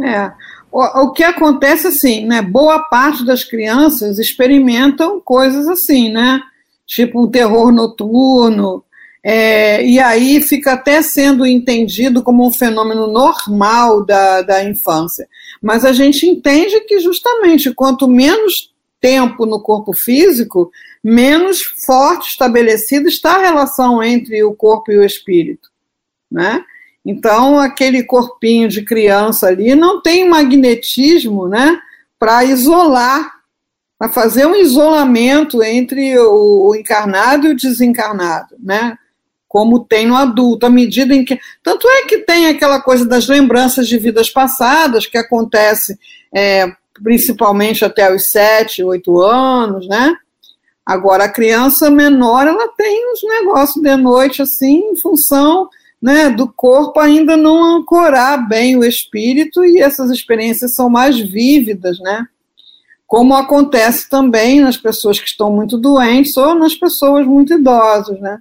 É. 0.00 0.32
O, 0.70 0.82
o 0.82 1.12
que 1.12 1.24
acontece 1.24 1.86
assim, 1.86 2.24
né? 2.26 2.42
Boa 2.42 2.80
parte 2.80 3.24
das 3.24 3.42
crianças 3.42 4.18
experimentam 4.18 5.20
coisas 5.20 5.66
assim, 5.66 6.10
né? 6.10 6.40
Tipo 6.86 7.24
um 7.24 7.30
terror 7.30 7.70
noturno, 7.72 8.84
é, 9.22 9.84
e 9.84 9.98
aí 9.98 10.40
fica 10.40 10.72
até 10.72 11.02
sendo 11.02 11.44
entendido 11.44 12.22
como 12.22 12.46
um 12.46 12.52
fenômeno 12.52 13.06
normal 13.06 14.04
da, 14.04 14.42
da 14.42 14.64
infância. 14.64 15.28
Mas 15.60 15.84
a 15.84 15.92
gente 15.92 16.24
entende 16.24 16.80
que 16.80 17.00
justamente 17.00 17.74
quanto 17.74 18.06
menos 18.06 18.72
tempo 19.00 19.44
no 19.44 19.60
corpo 19.60 19.92
físico, 19.92 20.70
menos 21.02 21.62
forte 21.62 22.30
estabelecida 22.30 23.08
está 23.08 23.36
a 23.36 23.42
relação 23.42 24.02
entre 24.02 24.42
o 24.44 24.54
corpo 24.54 24.92
e 24.92 24.98
o 24.98 25.04
espírito, 25.04 25.68
né? 26.30 26.64
Então, 27.04 27.58
aquele 27.58 28.02
corpinho 28.02 28.68
de 28.68 28.82
criança 28.82 29.46
ali 29.46 29.74
não 29.74 30.02
tem 30.02 30.28
magnetismo, 30.28 31.48
né, 31.48 31.78
para 32.18 32.44
isolar, 32.44 33.38
para 33.98 34.10
fazer 34.10 34.46
um 34.46 34.54
isolamento 34.54 35.62
entre 35.62 36.18
o, 36.18 36.74
encarnado 36.74 37.46
e 37.46 37.50
o 37.50 37.56
desencarnado, 37.56 38.56
né? 38.62 38.96
Como 39.48 39.80
tem 39.80 40.06
no 40.06 40.14
adulto, 40.14 40.66
à 40.66 40.70
medida 40.70 41.14
em 41.14 41.24
que. 41.24 41.40
Tanto 41.62 41.88
é 41.88 42.02
que 42.02 42.18
tem 42.18 42.46
aquela 42.46 42.80
coisa 42.80 43.06
das 43.06 43.26
lembranças 43.26 43.88
de 43.88 43.96
vidas 43.96 44.28
passadas, 44.28 45.06
que 45.06 45.16
acontece 45.16 45.98
é, 46.32 46.70
principalmente 47.02 47.84
até 47.84 48.14
os 48.14 48.30
sete, 48.30 48.84
oito 48.84 49.18
anos, 49.20 49.88
né? 49.88 50.14
Agora, 50.88 51.24
a 51.24 51.28
criança 51.30 51.90
menor, 51.90 52.46
ela 52.46 52.66
tem 52.68 53.12
uns 53.12 53.20
negócios 53.22 53.82
de 53.82 53.94
noite, 53.94 54.40
assim, 54.40 54.78
em 54.90 54.96
função 54.96 55.68
né, 56.00 56.30
do 56.30 56.50
corpo 56.50 56.98
ainda 56.98 57.36
não 57.36 57.76
ancorar 57.76 58.48
bem 58.48 58.74
o 58.74 58.82
espírito, 58.82 59.62
e 59.62 59.82
essas 59.82 60.10
experiências 60.10 60.74
são 60.74 60.88
mais 60.88 61.20
vívidas, 61.20 61.98
né? 61.98 62.26
Como 63.06 63.34
acontece 63.34 64.08
também 64.08 64.62
nas 64.62 64.78
pessoas 64.78 65.20
que 65.20 65.26
estão 65.26 65.52
muito 65.52 65.76
doentes 65.76 66.34
ou 66.38 66.54
nas 66.54 66.74
pessoas 66.74 67.26
muito 67.26 67.52
idosas, 67.52 68.18
né? 68.18 68.38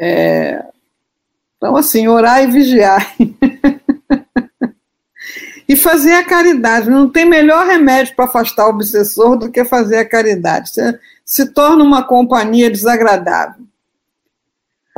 É... 0.00 0.64
Então, 1.58 1.76
assim, 1.76 2.08
orar 2.08 2.42
e 2.42 2.46
vigiar. 2.46 3.14
e 5.72 5.76
fazer 5.76 6.12
a 6.12 6.24
caridade. 6.24 6.90
Não 6.90 7.08
tem 7.08 7.24
melhor 7.24 7.66
remédio 7.66 8.14
para 8.14 8.26
afastar 8.26 8.66
o 8.66 8.70
obsessor 8.70 9.38
do 9.38 9.50
que 9.50 9.64
fazer 9.64 9.96
a 9.96 10.08
caridade. 10.08 10.68
Você 10.68 10.98
se 11.24 11.46
torna 11.46 11.82
uma 11.82 12.02
companhia 12.02 12.70
desagradável. 12.70 13.62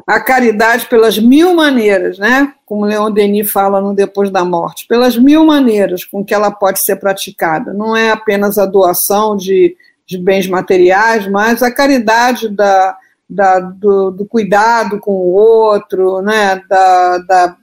a 0.07 0.21
caridade 0.21 0.87
pelas 0.87 1.17
mil 1.17 1.55
maneiras, 1.55 2.19
né? 2.19 2.53
Como 2.67 2.85
Leon 2.85 3.11
Denis 3.11 3.51
fala 3.51 3.81
no 3.81 3.95
Depois 3.95 4.31
da 4.31 4.45
Morte, 4.45 4.87
pelas 4.87 5.17
mil 5.17 5.47
maneiras 5.47 6.05
com 6.05 6.25
que 6.25 6.35
ela 6.35 6.51
pode 6.51 6.81
ser 6.81 6.97
praticada. 6.97 7.73
Não 7.73 7.97
é 7.97 8.11
apenas 8.11 8.59
a 8.59 8.67
doação 8.67 9.37
de, 9.37 9.77
de 10.05 10.19
bens 10.19 10.49
materiais, 10.49 11.27
mas 11.31 11.63
a 11.63 11.71
caridade 11.71 12.49
da, 12.49 12.99
da, 13.31 13.61
do, 13.61 14.11
do, 14.11 14.27
cuidado 14.27 14.99
com 14.99 15.13
o 15.13 15.33
outro, 15.33 16.21
né? 16.21 16.61
da, 16.69 17.19
da, 17.19 17.57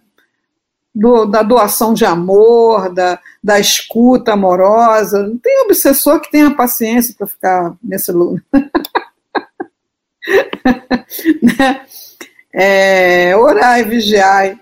do, 0.94 1.26
da 1.26 1.42
doação 1.42 1.94
de 1.94 2.06
amor, 2.06 2.94
da, 2.94 3.20
da 3.44 3.60
escuta 3.60 4.34
amorosa. 4.34 5.24
Não 5.24 5.38
tem 5.38 5.62
obsessor 5.62 6.20
que 6.20 6.32
tenha 6.32 6.56
paciência 6.56 7.16
para 7.18 7.28
ficar 7.28 7.74
nesse 7.82 8.12
lugar. 8.12 8.44
né? 11.42 11.82
É, 12.54 13.36
orai, 13.36 13.84
vigiai. 13.84 14.60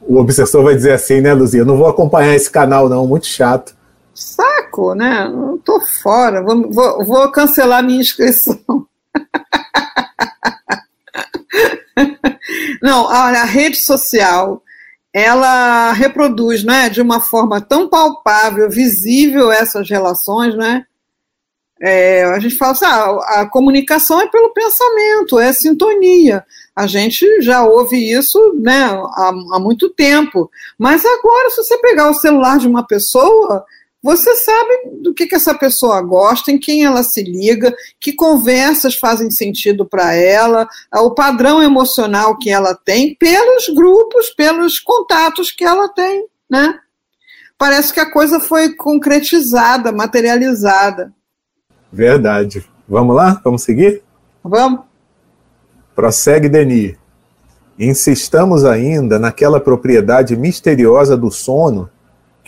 O 0.00 0.18
obsessor 0.18 0.64
vai 0.64 0.74
dizer 0.74 0.92
assim, 0.92 1.20
né, 1.20 1.32
Luzia? 1.32 1.64
Não 1.64 1.76
vou 1.76 1.86
acompanhar 1.86 2.34
esse 2.34 2.50
canal, 2.50 2.88
não, 2.88 3.06
muito 3.06 3.26
chato. 3.26 3.76
Saco, 4.14 4.94
né? 4.94 5.28
Não 5.28 5.58
tô 5.58 5.80
fora, 5.80 6.42
vou, 6.42 6.70
vou, 6.70 7.04
vou 7.04 7.30
cancelar 7.30 7.84
minha 7.84 8.00
inscrição. 8.00 8.58
não, 12.82 13.08
a, 13.08 13.44
rede 13.44 13.84
social 13.84 14.62
ela 15.12 15.92
reproduz 15.92 16.62
né, 16.62 16.88
de 16.88 17.00
uma 17.00 17.20
forma 17.20 17.60
tão 17.60 17.88
palpável, 17.88 18.70
visível 18.70 19.50
essas 19.50 19.88
relações, 19.88 20.54
né? 20.54 20.84
É, 21.80 22.24
a 22.24 22.38
gente 22.40 22.56
fala 22.56 22.72
assim, 22.72 22.84
ah, 22.84 23.40
a 23.40 23.46
comunicação 23.46 24.20
é 24.20 24.28
pelo 24.28 24.52
pensamento, 24.52 25.38
é 25.38 25.52
sintonia. 25.52 26.44
A 26.74 26.86
gente 26.86 27.40
já 27.40 27.64
ouve 27.64 27.96
isso 27.96 28.54
né, 28.60 28.84
há, 28.84 29.28
há 29.52 29.60
muito 29.60 29.88
tempo. 29.90 30.50
Mas 30.76 31.04
agora, 31.04 31.50
se 31.50 31.56
você 31.56 31.78
pegar 31.78 32.10
o 32.10 32.14
celular 32.14 32.58
de 32.58 32.66
uma 32.66 32.84
pessoa, 32.86 33.64
você 34.02 34.34
sabe 34.36 35.00
do 35.02 35.12
que, 35.12 35.26
que 35.26 35.34
essa 35.34 35.54
pessoa 35.54 36.00
gosta, 36.00 36.52
em 36.52 36.58
quem 36.58 36.84
ela 36.84 37.02
se 37.02 37.22
liga, 37.22 37.74
que 38.00 38.12
conversas 38.12 38.94
fazem 38.94 39.30
sentido 39.30 39.84
para 39.84 40.14
ela, 40.14 40.68
o 40.94 41.10
padrão 41.10 41.62
emocional 41.62 42.38
que 42.38 42.48
ela 42.48 42.74
tem, 42.74 43.16
pelos 43.16 43.68
grupos, 43.74 44.30
pelos 44.30 44.78
contatos 44.78 45.50
que 45.50 45.64
ela 45.64 45.88
tem, 45.88 46.26
né? 46.48 46.78
Parece 47.58 47.92
que 47.92 47.98
a 47.98 48.10
coisa 48.10 48.38
foi 48.38 48.74
concretizada, 48.76 49.90
materializada. 49.90 51.12
Verdade. 51.92 52.64
Vamos 52.88 53.16
lá? 53.16 53.40
Vamos 53.42 53.62
seguir? 53.62 54.02
Vamos. 54.44 54.82
Prossegue 55.96 56.48
Denis. 56.48 56.96
Insistamos 57.76 58.64
ainda 58.64 59.18
naquela 59.18 59.58
propriedade 59.58 60.36
misteriosa 60.36 61.16
do 61.16 61.30
sono 61.32 61.90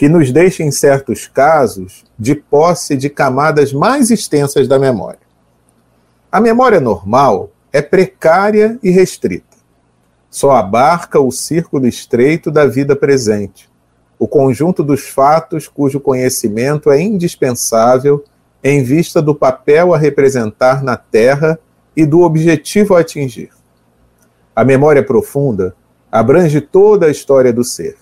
que 0.01 0.09
nos 0.09 0.33
deixa, 0.33 0.63
em 0.63 0.71
certos 0.71 1.29
casos, 1.29 2.07
de 2.19 2.35
posse 2.35 2.97
de 2.97 3.11
camadas 3.11 3.71
mais 3.71 4.11
extensas 4.11 4.67
da 4.67 4.79
memória. 4.79 5.21
A 6.33 6.41
memória 6.41 6.81
normal 6.81 7.51
é 7.71 7.83
precária 7.83 8.79
e 8.83 8.89
restrita. 8.89 9.59
Só 10.31 10.53
abarca 10.53 11.21
o 11.21 11.31
círculo 11.31 11.87
estreito 11.87 12.51
da 12.51 12.65
vida 12.65 12.97
presente, 12.97 13.69
o 14.19 14.27
conjunto 14.27 14.83
dos 14.83 15.07
fatos 15.07 15.69
cujo 15.69 16.01
conhecimento 16.01 16.91
é 16.91 16.99
indispensável 16.99 18.25
em 18.65 18.83
vista 18.83 19.21
do 19.21 19.35
papel 19.35 19.93
a 19.93 19.99
representar 19.99 20.83
na 20.83 20.97
Terra 20.97 21.61
e 21.95 22.07
do 22.07 22.23
objetivo 22.23 22.95
a 22.95 23.01
atingir. 23.01 23.51
A 24.57 24.65
memória 24.65 25.03
profunda 25.03 25.77
abrange 26.11 26.63
toda 26.63 27.05
a 27.05 27.11
história 27.11 27.53
do 27.53 27.63
ser, 27.63 27.99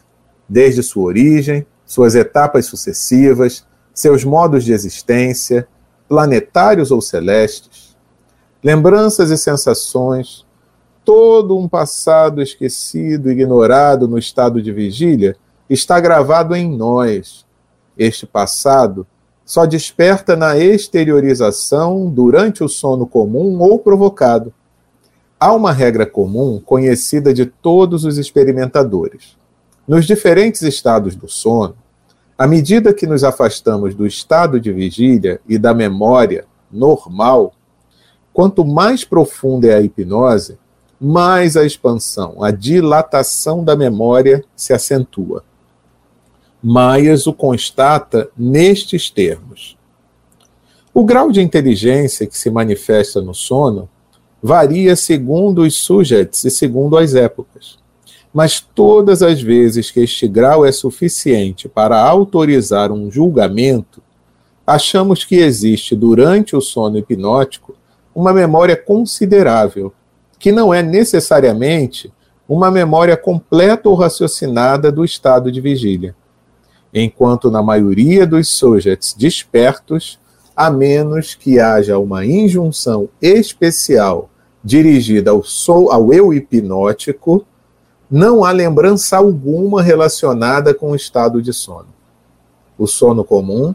desde 0.49 0.81
sua 0.81 1.03
origem, 1.03 1.67
suas 1.89 2.15
etapas 2.15 2.67
sucessivas, 2.67 3.67
seus 3.95 4.23
modos 4.23 4.63
de 4.63 4.75
existência, 4.75 5.67
planetários 6.07 6.91
ou 6.91 7.01
celestes, 7.01 7.97
lembranças 8.63 9.31
e 9.31 9.39
sensações, 9.39 10.45
todo 11.03 11.57
um 11.57 11.67
passado 11.67 12.43
esquecido, 12.43 13.31
ignorado 13.31 14.07
no 14.07 14.19
estado 14.19 14.61
de 14.61 14.71
vigília, 14.71 15.35
está 15.69 15.99
gravado 15.99 16.55
em 16.55 16.77
nós. 16.77 17.47
Este 17.97 18.27
passado 18.27 19.07
só 19.43 19.65
desperta 19.65 20.37
na 20.37 20.59
exteriorização 20.59 22.11
durante 22.11 22.63
o 22.63 22.69
sono 22.69 23.07
comum 23.07 23.59
ou 23.63 23.79
provocado. 23.79 24.53
Há 25.41 25.55
uma 25.55 25.73
regra 25.73 26.05
comum 26.05 26.61
conhecida 26.63 27.33
de 27.33 27.47
todos 27.47 28.05
os 28.05 28.19
experimentadores. 28.19 29.39
Nos 29.89 30.05
diferentes 30.05 30.61
estados 30.61 31.17
do 31.17 31.27
sono, 31.27 31.75
à 32.37 32.47
medida 32.47 32.93
que 32.93 33.07
nos 33.07 33.25
afastamos 33.25 33.95
do 33.95 34.07
estado 34.07 34.61
de 34.61 34.71
vigília 34.71 35.41
e 35.49 35.57
da 35.57 35.73
memória 35.73 36.45
normal, 36.71 37.55
quanto 38.31 38.67
mais 38.67 39.03
profunda 39.03 39.67
é 39.67 39.75
a 39.75 39.81
hipnose, 39.81 40.59
mais 41.01 41.57
a 41.57 41.65
expansão, 41.65 42.45
a 42.45 42.51
dilatação 42.51 43.65
da 43.65 43.75
memória 43.75 44.45
se 44.55 44.75
acentua. 44.75 45.43
Myers 46.63 47.27
o 47.27 47.33
constata 47.33 48.29
nestes 48.37 49.09
termos. 49.09 49.79
O 50.93 51.03
grau 51.03 51.33
de 51.33 51.41
inteligência 51.41 52.27
que 52.27 52.37
se 52.37 52.51
manifesta 52.51 53.23
no 53.23 53.33
sono 53.33 53.89
varia 54.43 54.95
segundo 54.95 55.63
os 55.63 55.77
sujeitos 55.77 56.45
e 56.45 56.51
segundo 56.51 56.99
as 56.99 57.15
épocas. 57.15 57.78
Mas 58.39 58.61
todas 58.61 59.21
as 59.21 59.43
vezes 59.43 59.91
que 59.91 59.99
este 59.99 60.29
grau 60.29 60.65
é 60.65 60.71
suficiente 60.71 61.69
para 61.69 62.01
autorizar 62.01 62.93
um 62.93 63.11
julgamento, 63.11 64.01
achamos 64.65 65.25
que 65.25 65.35
existe 65.35 65.97
durante 65.97 66.55
o 66.55 66.61
sono 66.61 66.99
hipnótico 66.99 67.75
uma 68.15 68.33
memória 68.33 68.77
considerável, 68.77 69.93
que 70.39 70.53
não 70.53 70.73
é 70.73 70.85
necessariamente 70.85 72.13
uma 72.49 72.71
memória 72.71 73.17
completa 73.17 73.89
ou 73.89 73.97
raciocinada 73.97 74.93
do 74.93 75.05
estado 75.05 75.51
de 75.51 75.61
vigília 75.61 76.15
enquanto 76.95 77.51
na 77.51 77.61
maioria 77.61 78.25
dos 78.25 78.49
sujets 78.51 79.15
despertos, 79.19 80.17
a 80.55 80.71
menos 80.71 81.35
que 81.35 81.59
haja 81.59 81.99
uma 81.99 82.25
injunção 82.25 83.09
especial 83.21 84.31
dirigida 84.63 85.33
ao, 85.33 85.43
sou, 85.43 85.91
ao 85.91 86.13
eu 86.13 86.33
hipnótico, 86.33 87.45
não 88.11 88.45
há 88.45 88.51
lembrança 88.51 89.17
alguma 89.17 89.83
relacionada 89.83 90.73
com 90.73 90.93
o 90.93 90.97
estado 90.97 91.43
de 91.43 91.53
sono. 91.53 91.89
O 92.79 92.87
sono 92.87 93.25
comum 93.25 93.75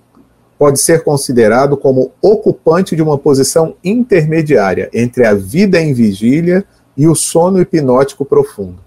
pode 0.57 0.79
ser 0.79 1.03
considerado 1.03 1.75
como 1.75 2.11
ocupante 2.21 2.95
de 2.95 3.01
uma 3.01 3.17
posição 3.17 3.75
intermediária 3.83 4.89
entre 4.93 5.25
a 5.25 5.33
vida 5.33 5.79
em 5.79 5.93
vigília 5.93 6.65
e 6.95 7.07
o 7.07 7.15
sono 7.15 7.59
hipnótico 7.59 8.23
profundo. 8.23 8.79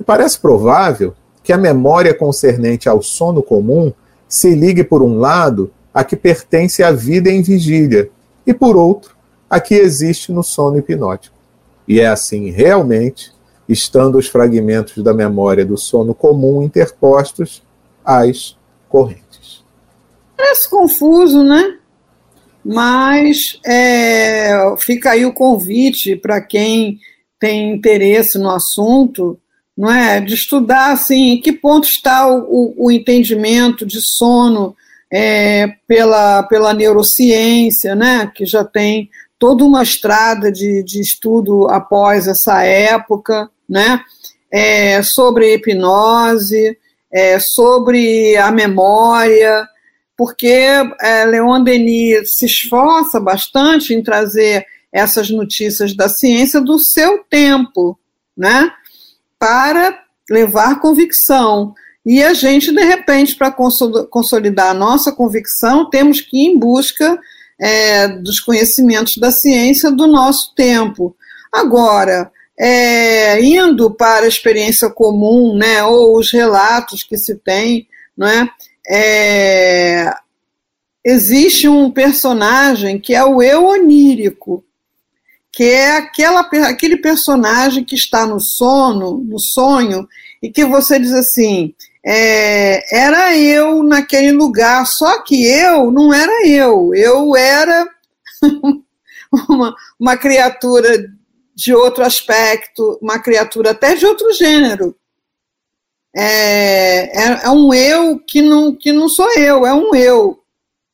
E 0.00 0.04
parece 0.04 0.38
provável 0.40 1.14
que 1.42 1.52
a 1.52 1.58
memória 1.58 2.14
concernente 2.14 2.88
ao 2.88 3.02
sono 3.02 3.42
comum 3.42 3.92
se 4.28 4.54
ligue, 4.54 4.82
por 4.82 5.02
um 5.02 5.18
lado, 5.18 5.70
a 5.92 6.02
que 6.02 6.16
pertence 6.16 6.82
à 6.82 6.90
vida 6.90 7.30
em 7.30 7.42
vigília, 7.42 8.10
e, 8.46 8.54
por 8.54 8.76
outro, 8.76 9.14
a 9.48 9.60
que 9.60 9.74
existe 9.74 10.32
no 10.32 10.42
sono 10.42 10.78
hipnótico. 10.78 11.36
E 11.86 12.00
é 12.00 12.06
assim, 12.06 12.50
realmente, 12.50 13.31
estando 13.72 14.18
os 14.18 14.28
fragmentos 14.28 15.02
da 15.02 15.14
memória 15.14 15.64
do 15.64 15.76
sono 15.76 16.14
comum 16.14 16.62
interpostos 16.62 17.62
às 18.04 18.56
correntes. 18.88 19.64
Parece 20.36 20.68
confuso, 20.68 21.42
né? 21.42 21.78
Mas 22.64 23.58
é, 23.66 24.54
fica 24.78 25.10
aí 25.10 25.24
o 25.24 25.32
convite 25.32 26.14
para 26.14 26.40
quem 26.40 26.98
tem 27.38 27.74
interesse 27.74 28.38
no 28.38 28.50
assunto 28.50 29.38
não 29.76 29.90
é? 29.90 30.20
De 30.20 30.34
estudar 30.34 30.92
assim, 30.92 31.32
em 31.32 31.40
que 31.40 31.52
ponto 31.52 31.86
está 31.86 32.28
o, 32.28 32.42
o, 32.42 32.86
o 32.86 32.90
entendimento 32.90 33.86
de 33.86 34.00
sono 34.00 34.76
é, 35.10 35.74
pela, 35.86 36.42
pela 36.44 36.74
neurociência, 36.74 37.94
né? 37.94 38.30
Que 38.34 38.44
já 38.44 38.64
tem 38.64 39.10
toda 39.42 39.64
uma 39.64 39.82
estrada 39.82 40.52
de, 40.52 40.84
de 40.84 41.00
estudo 41.00 41.66
após 41.68 42.28
essa 42.28 42.62
época, 42.62 43.50
né? 43.68 44.00
É, 44.52 45.02
sobre 45.02 45.52
hipnose, 45.52 46.78
é, 47.12 47.40
sobre 47.40 48.36
a 48.36 48.52
memória, 48.52 49.66
porque 50.16 50.70
é, 51.00 51.24
Leon 51.24 51.64
Denis 51.64 52.36
se 52.36 52.46
esforça 52.46 53.18
bastante 53.18 53.92
em 53.92 54.00
trazer 54.00 54.64
essas 54.92 55.28
notícias 55.28 55.92
da 55.92 56.08
ciência 56.08 56.60
do 56.60 56.78
seu 56.78 57.24
tempo, 57.28 57.98
né? 58.36 58.70
para 59.40 60.04
levar 60.30 60.78
convicção. 60.78 61.74
E 62.06 62.22
a 62.22 62.32
gente, 62.32 62.70
de 62.72 62.84
repente, 62.84 63.34
para 63.34 63.50
consolidar 63.50 64.68
a 64.68 64.74
nossa 64.74 65.10
convicção, 65.10 65.90
temos 65.90 66.20
que 66.20 66.36
ir 66.36 66.52
em 66.52 66.56
busca 66.56 67.18
é, 67.62 68.08
dos 68.08 68.40
conhecimentos 68.40 69.16
da 69.16 69.30
ciência 69.30 69.92
do 69.92 70.08
nosso 70.08 70.52
tempo. 70.56 71.16
Agora, 71.52 72.32
é, 72.58 73.40
indo 73.40 73.94
para 73.94 74.24
a 74.24 74.28
experiência 74.28 74.90
comum, 74.90 75.56
né, 75.56 75.84
ou 75.84 76.18
os 76.18 76.32
relatos 76.32 77.04
que 77.04 77.16
se 77.16 77.36
tem, 77.36 77.86
não 78.16 78.26
é? 78.26 78.48
é 78.88 80.12
existe 81.04 81.68
um 81.68 81.90
personagem 81.90 82.98
que 82.98 83.14
é 83.14 83.24
o 83.24 83.42
eu 83.42 83.66
onírico, 83.66 84.64
que 85.52 85.64
é 85.64 85.96
aquela, 85.96 86.40
aquele 86.40 86.96
personagem 86.96 87.84
que 87.84 87.94
está 87.94 88.26
no 88.26 88.40
sono, 88.40 89.18
no 89.18 89.38
sonho, 89.38 90.08
e 90.42 90.50
que 90.50 90.64
você 90.64 90.98
diz 90.98 91.12
assim, 91.12 91.74
é, 92.04 92.96
era 92.96 93.36
eu 93.36 93.82
naquele 93.82 94.32
lugar, 94.32 94.84
só 94.86 95.22
que 95.22 95.46
eu 95.46 95.90
não 95.90 96.12
era 96.12 96.46
eu, 96.46 96.92
eu 96.94 97.36
era 97.36 97.88
uma, 99.48 99.74
uma 99.98 100.16
criatura 100.16 101.06
de 101.54 101.74
outro 101.74 102.04
aspecto, 102.04 102.98
uma 103.00 103.18
criatura 103.18 103.70
até 103.70 103.94
de 103.94 104.04
outro 104.04 104.32
gênero. 104.32 104.96
É, 106.14 107.24
é, 107.24 107.44
é, 107.44 107.50
um 107.50 107.72
eu 107.72 108.18
que 108.18 108.42
não, 108.42 108.74
que 108.74 108.92
não 108.92 109.08
sou 109.08 109.32
eu, 109.34 109.64
é 109.64 109.72
um 109.72 109.94
eu. 109.94 110.42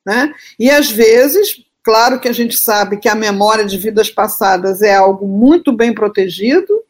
Né? 0.06 0.32
E 0.58 0.70
às 0.70 0.90
vezes, 0.90 1.64
claro 1.82 2.20
que 2.20 2.28
a 2.28 2.32
gente 2.32 2.56
sabe 2.56 2.98
que 2.98 3.08
a 3.08 3.14
memória 3.14 3.64
de 3.64 3.78
vidas 3.78 4.10
passadas 4.10 4.82
é 4.82 4.94
algo 4.94 5.26
muito 5.26 5.72
bem 5.72 5.94
protegido, 5.94 6.82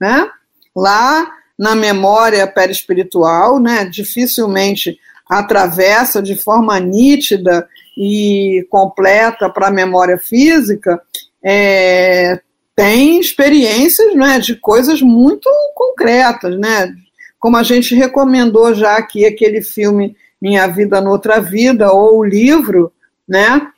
né? 0.00 0.30
lá 0.74 1.30
na 1.58 1.74
memória 1.74 2.46
perispiritual, 2.46 3.60
né? 3.60 3.84
dificilmente 3.84 4.98
atravessa 5.28 6.22
de 6.22 6.34
forma 6.34 6.78
nítida 6.78 7.66
e 7.96 8.66
completa 8.70 9.48
para 9.48 9.68
a 9.68 9.72
memória 9.72 10.18
física, 10.18 11.00
é, 11.42 12.40
tem 12.74 13.20
experiências 13.20 14.14
né, 14.14 14.38
de 14.38 14.56
coisas 14.56 15.00
muito 15.00 15.48
concretas, 15.74 16.58
né? 16.58 16.92
Como 17.38 17.56
a 17.56 17.62
gente 17.62 17.94
recomendou 17.94 18.74
já 18.74 18.96
aqui 18.96 19.24
aquele 19.24 19.62
filme 19.62 20.16
Minha 20.40 20.66
Vida 20.66 21.00
Noutra 21.00 21.40
Vida, 21.40 21.92
ou 21.92 22.18
o 22.18 22.24
livro, 22.24 22.92
né? 23.28 23.68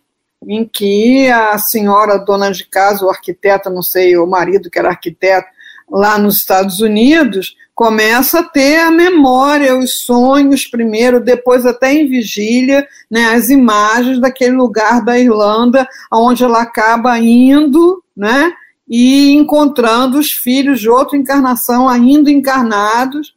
Em 0.47 0.65
que 0.65 1.29
a 1.29 1.59
senhora 1.59 2.17
dona 2.19 2.51
de 2.51 2.65
casa, 2.65 3.05
o 3.05 3.11
arquiteto, 3.11 3.69
não 3.69 3.83
sei, 3.83 4.17
o 4.17 4.27
marido 4.27 4.71
que 4.71 4.79
era 4.79 4.89
arquiteto, 4.89 5.49
lá 5.91 6.17
nos 6.17 6.37
Estados 6.37 6.81
Unidos, 6.81 7.55
começa 7.77 8.41
a 8.41 8.43
ter 8.43 8.81
a 8.81 8.91
memória, 8.91 9.77
os 9.77 10.01
sonhos 10.01 10.67
primeiro, 10.67 11.21
depois 11.21 11.67
até 11.67 11.93
em 11.93 12.09
vigília, 12.09 12.89
né, 13.11 13.35
as 13.35 13.51
imagens 13.51 14.19
daquele 14.19 14.57
lugar 14.57 15.05
da 15.05 15.19
Irlanda, 15.19 15.87
onde 16.11 16.43
ela 16.43 16.63
acaba 16.63 17.19
indo, 17.19 18.03
né, 18.17 18.51
e 18.89 19.35
encontrando 19.35 20.19
os 20.19 20.33
filhos 20.33 20.81
de 20.81 20.89
outra 20.89 21.19
encarnação 21.19 21.87
ainda 21.87 22.31
encarnados, 22.31 23.35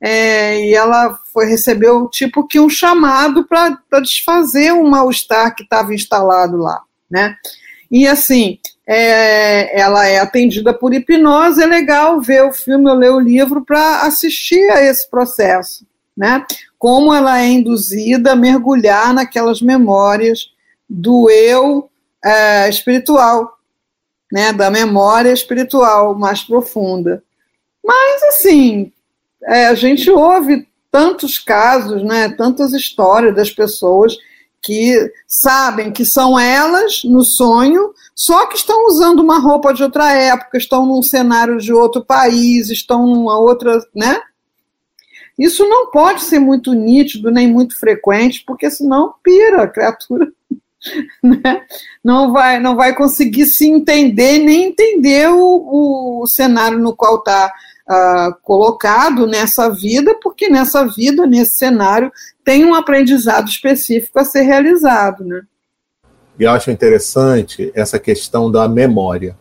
é, 0.00 0.66
e 0.66 0.74
ela 0.74 1.18
foi 1.30 1.44
recebeu 1.44 2.08
tipo 2.08 2.46
que 2.46 2.58
um 2.58 2.70
chamado 2.70 3.44
para 3.46 4.00
desfazer 4.00 4.72
o 4.72 4.88
mal-estar 4.88 5.54
que 5.54 5.62
estava 5.62 5.94
instalado 5.94 6.56
lá, 6.56 6.80
né? 7.10 7.36
E 7.90 8.06
assim, 8.06 8.58
é, 8.86 9.80
ela 9.80 10.06
é 10.06 10.18
atendida 10.18 10.74
por 10.74 10.92
hipnose, 10.92 11.62
é 11.62 11.66
legal 11.66 12.20
ver 12.20 12.44
o 12.44 12.52
filme 12.52 12.88
ou 12.88 12.96
ler 12.96 13.12
o 13.12 13.20
livro 13.20 13.64
para 13.64 14.02
assistir 14.02 14.70
a 14.70 14.82
esse 14.82 15.08
processo, 15.08 15.86
né? 16.16 16.44
Como 16.78 17.14
ela 17.14 17.40
é 17.40 17.46
induzida 17.46 18.32
a 18.32 18.36
mergulhar 18.36 19.14
naquelas 19.14 19.62
memórias 19.62 20.50
do 20.88 21.30
eu 21.30 21.88
é, 22.22 22.68
espiritual, 22.68 23.58
né? 24.30 24.52
Da 24.52 24.70
memória 24.70 25.32
espiritual 25.32 26.14
mais 26.14 26.42
profunda. 26.42 27.22
Mas 27.82 28.22
assim, 28.24 28.92
é, 29.44 29.66
a 29.66 29.74
gente 29.74 30.10
ouve 30.10 30.68
tantos 30.90 31.38
casos, 31.38 32.02
né? 32.02 32.28
Tantas 32.36 32.72
histórias 32.72 33.34
das 33.34 33.50
pessoas 33.50 34.14
que 34.62 35.12
sabem 35.26 35.92
que 35.92 36.06
são 36.06 36.38
elas 36.38 37.02
no 37.04 37.22
sonho, 37.22 37.92
só 38.14 38.46
que 38.46 38.56
estão 38.56 38.86
usando 38.86 39.20
uma 39.20 39.38
roupa 39.38 39.74
de 39.74 39.82
outra 39.82 40.12
época, 40.12 40.56
estão 40.56 40.86
num 40.86 41.02
cenário 41.02 41.58
de 41.58 41.72
outro 41.72 42.04
país, 42.04 42.70
estão 42.70 43.06
numa 43.06 43.38
outra, 43.38 43.78
né? 43.94 44.20
Isso 45.36 45.66
não 45.68 45.90
pode 45.90 46.22
ser 46.22 46.38
muito 46.38 46.72
nítido 46.74 47.28
nem 47.30 47.52
muito 47.52 47.76
frequente, 47.78 48.44
porque 48.46 48.70
senão 48.70 49.14
pira 49.22 49.62
a 49.62 49.68
criatura. 49.68 50.28
Né? 51.22 51.40
Não, 52.04 52.30
vai, 52.30 52.60
não 52.60 52.76
vai 52.76 52.94
conseguir 52.94 53.46
se 53.46 53.66
entender 53.66 54.38
nem 54.40 54.64
entender 54.64 55.30
o, 55.30 56.20
o 56.20 56.26
cenário 56.26 56.78
no 56.78 56.94
qual 56.94 57.20
está 57.20 57.50
uh, 57.88 58.34
colocado 58.42 59.26
nessa 59.26 59.70
vida, 59.70 60.14
porque 60.22 60.50
nessa 60.50 60.86
vida, 60.86 61.26
nesse 61.26 61.56
cenário, 61.56 62.12
tem 62.44 62.66
um 62.66 62.74
aprendizado 62.74 63.48
específico 63.48 64.18
a 64.18 64.26
ser 64.26 64.42
realizado. 64.42 65.24
Né? 65.24 65.40
Eu 66.38 66.50
acho 66.50 66.70
interessante 66.70 67.70
essa 67.74 67.98
questão 67.98 68.50
da 68.50 68.68
memória 68.68 69.36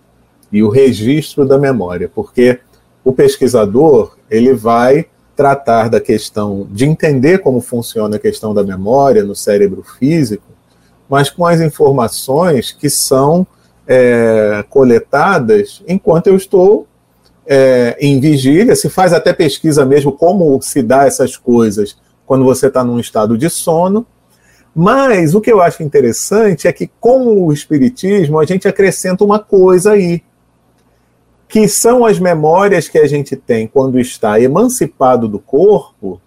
e 0.52 0.62
o 0.62 0.70
registro 0.70 1.46
da 1.46 1.58
memória, 1.58 2.10
porque 2.14 2.60
o 3.04 3.12
pesquisador 3.12 4.16
ele 4.30 4.54
vai 4.54 5.08
tratar 5.36 5.90
da 5.90 6.00
questão 6.00 6.68
de 6.70 6.86
entender 6.86 7.40
como 7.40 7.60
funciona 7.60 8.18
a 8.18 8.20
questão 8.20 8.54
da 8.54 8.64
memória 8.64 9.24
no 9.24 9.36
cérebro 9.36 9.84
físico, 9.84 10.46
mas 11.10 11.30
com 11.30 11.46
as 11.46 11.60
informações 11.60 12.72
que 12.72 12.90
são 12.90 13.46
é, 13.88 14.64
coletadas 14.70 15.82
enquanto 15.88 16.28
eu 16.28 16.36
estou 16.36 16.88
é, 17.46 17.98
em 18.00 18.20
vigília, 18.20 18.76
se 18.76 18.90
faz 18.90 19.12
até 19.12 19.34
pesquisa 19.34 19.86
mesmo 19.86 20.12
como 20.12 20.62
se 20.62 20.82
dá 20.82 21.06
essas 21.06 21.36
coisas 21.36 21.98
quando 22.26 22.46
você 22.46 22.68
está 22.68 22.84
num 22.84 23.00
estado 23.00 23.38
de 23.38 23.50
sono. 23.50 24.06
Mas 24.76 25.36
o 25.36 25.42
que 25.42 25.52
eu 25.52 25.62
acho 25.62 25.84
interessante 25.84 26.68
é 26.68 26.74
que, 26.74 26.90
com 27.00 27.46
o 27.46 27.54
Espiritismo, 27.54 28.40
a 28.40 28.46
gente 28.46 28.68
acrescenta 28.68 29.24
uma 29.24 29.40
coisa 29.40 29.92
aí, 29.92 30.24
que 31.48 31.68
são 31.68 32.04
as 32.04 32.18
memórias 32.18 32.90
que 32.90 32.98
a 32.98 33.08
gente 33.08 33.36
tem 33.36 33.68
quando 33.68 34.00
está 34.00 34.40
emancipado 34.40 35.28
do 35.28 35.38
corpo, 35.38 36.20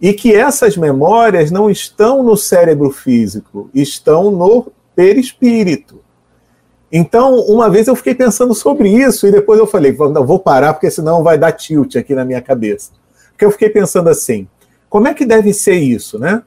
e 0.00 0.12
que 0.12 0.34
essas 0.34 0.76
memórias 0.76 1.50
não 1.50 1.70
estão 1.70 2.22
no 2.22 2.36
cérebro 2.36 2.90
físico, 2.90 3.70
estão 3.74 4.30
no 4.30 4.72
perispírito. 4.94 6.00
Então, 6.90 7.40
uma 7.40 7.68
vez 7.68 7.88
eu 7.88 7.96
fiquei 7.96 8.14
pensando 8.14 8.54
sobre 8.54 8.88
isso 8.88 9.26
e 9.26 9.32
depois 9.32 9.58
eu 9.58 9.66
falei, 9.66 9.94
não, 10.12 10.24
vou 10.24 10.38
parar 10.38 10.72
porque 10.72 10.90
senão 10.90 11.22
vai 11.22 11.36
dar 11.36 11.52
tilt 11.52 11.96
aqui 11.96 12.14
na 12.14 12.24
minha 12.24 12.40
cabeça. 12.40 12.92
Porque 13.32 13.44
eu 13.44 13.50
fiquei 13.50 13.68
pensando 13.68 14.08
assim, 14.08 14.46
como 14.88 15.08
é 15.08 15.14
que 15.14 15.26
deve 15.26 15.52
ser 15.52 15.74
isso, 15.74 16.18
né? 16.18 16.42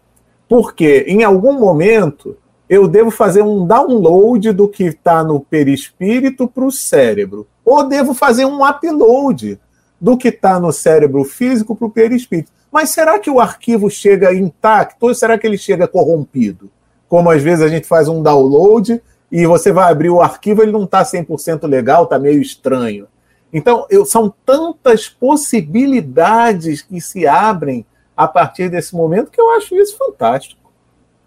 Porque 0.50 1.06
em 1.08 1.24
algum 1.24 1.54
momento 1.54 2.36
eu 2.68 2.88
devo 2.88 3.10
fazer 3.10 3.44
um 3.44 3.66
download 3.66 4.52
do 4.52 4.68
que 4.68 4.84
está 4.84 5.24
no 5.24 5.40
perispírito 5.40 6.48
para 6.48 6.66
o 6.66 6.72
cérebro, 6.72 7.48
ou 7.64 7.88
devo 7.88 8.14
fazer 8.14 8.46
um 8.46 8.68
upload 8.68 9.60
do 10.02 10.18
que 10.18 10.30
está 10.30 10.60
no 10.60 10.72
cérebro 10.72 11.24
físico 11.24 11.76
para 11.76 11.88
o 11.88 11.92
perispírito. 11.92 12.52
Mas 12.72 12.90
será 12.90 13.18
que 13.18 13.30
o 13.30 13.40
arquivo 13.40 13.90
chega 13.90 14.34
intacto 14.34 15.08
ou 15.08 15.16
será 15.16 15.38
que 15.38 15.48
ele 15.48 15.58
chega 15.58 15.88
corrompido? 15.88 16.70
Como 17.08 17.30
às 17.30 17.42
vezes 17.42 17.64
a 17.64 17.68
gente 17.68 17.88
faz 17.88 18.08
um 18.08 18.22
download 18.22 19.02
e 19.32 19.46
você 19.46 19.72
vai 19.72 19.92
abrir 19.92 20.10
o 20.10 20.22
arquivo, 20.22 20.62
ele 20.62 20.72
não 20.72 20.84
está 20.84 21.04
100% 21.04 21.68
legal, 21.68 22.04
está 22.04 22.20
meio 22.20 22.42
estranho. 22.42 23.08
Então, 23.52 23.86
eu, 23.90 24.06
são 24.06 24.34
tantas 24.46 25.10
possibilidades 25.10 26.82
que 26.84 27.02
se 27.02 27.26
abrem 27.26 27.86
a 28.20 28.28
partir 28.28 28.68
desse 28.68 28.94
momento 28.94 29.32
que 29.32 29.40
eu 29.40 29.50
acho 29.52 29.74
isso 29.78 29.98
fantástico. 29.98 30.60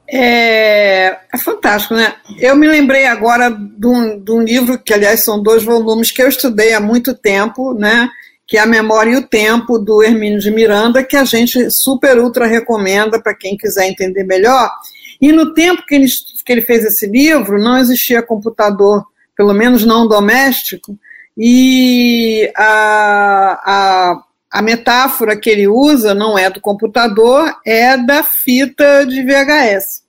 É, 0.06 1.16
é 1.32 1.38
fantástico, 1.38 1.94
né? 1.94 2.14
Eu 2.38 2.54
me 2.54 2.68
lembrei 2.68 3.06
agora 3.06 3.48
de 3.48 3.86
um, 3.86 4.20
de 4.20 4.30
um, 4.30 4.42
livro, 4.42 4.78
que 4.78 4.92
aliás 4.92 5.24
são 5.24 5.42
dois 5.42 5.64
volumes, 5.64 6.10
que 6.10 6.22
eu 6.22 6.28
estudei 6.28 6.74
há 6.74 6.80
muito 6.80 7.14
tempo, 7.14 7.72
né? 7.72 8.10
Que 8.46 8.58
é 8.58 8.60
A 8.60 8.66
Memória 8.66 9.12
e 9.12 9.16
o 9.16 9.26
Tempo, 9.26 9.78
do 9.78 10.02
Hermínio 10.02 10.38
de 10.38 10.50
Miranda, 10.50 11.02
que 11.02 11.16
a 11.16 11.24
gente 11.24 11.70
super 11.70 12.18
ultra 12.18 12.46
recomenda 12.46 13.18
para 13.18 13.34
quem 13.34 13.56
quiser 13.56 13.88
entender 13.88 14.24
melhor. 14.24 14.70
E 15.18 15.32
no 15.32 15.54
tempo 15.54 15.86
que 15.86 15.94
ele, 15.94 16.06
que 16.44 16.52
ele 16.52 16.60
fez 16.60 16.84
esse 16.84 17.06
livro, 17.06 17.58
não 17.58 17.78
existia 17.78 18.20
computador, 18.20 19.02
pelo 19.34 19.54
menos 19.54 19.82
não 19.86 20.06
doméstico, 20.06 20.94
e 21.38 22.52
a, 22.54 23.62
a, 23.64 24.22
a 24.52 24.60
metáfora 24.60 25.34
que 25.34 25.48
ele 25.48 25.66
usa 25.66 26.14
não 26.14 26.38
é 26.38 26.50
do 26.50 26.60
computador, 26.60 27.56
é 27.64 27.96
da 27.96 28.22
fita 28.22 29.06
de 29.06 29.22
VHS. 29.22 30.02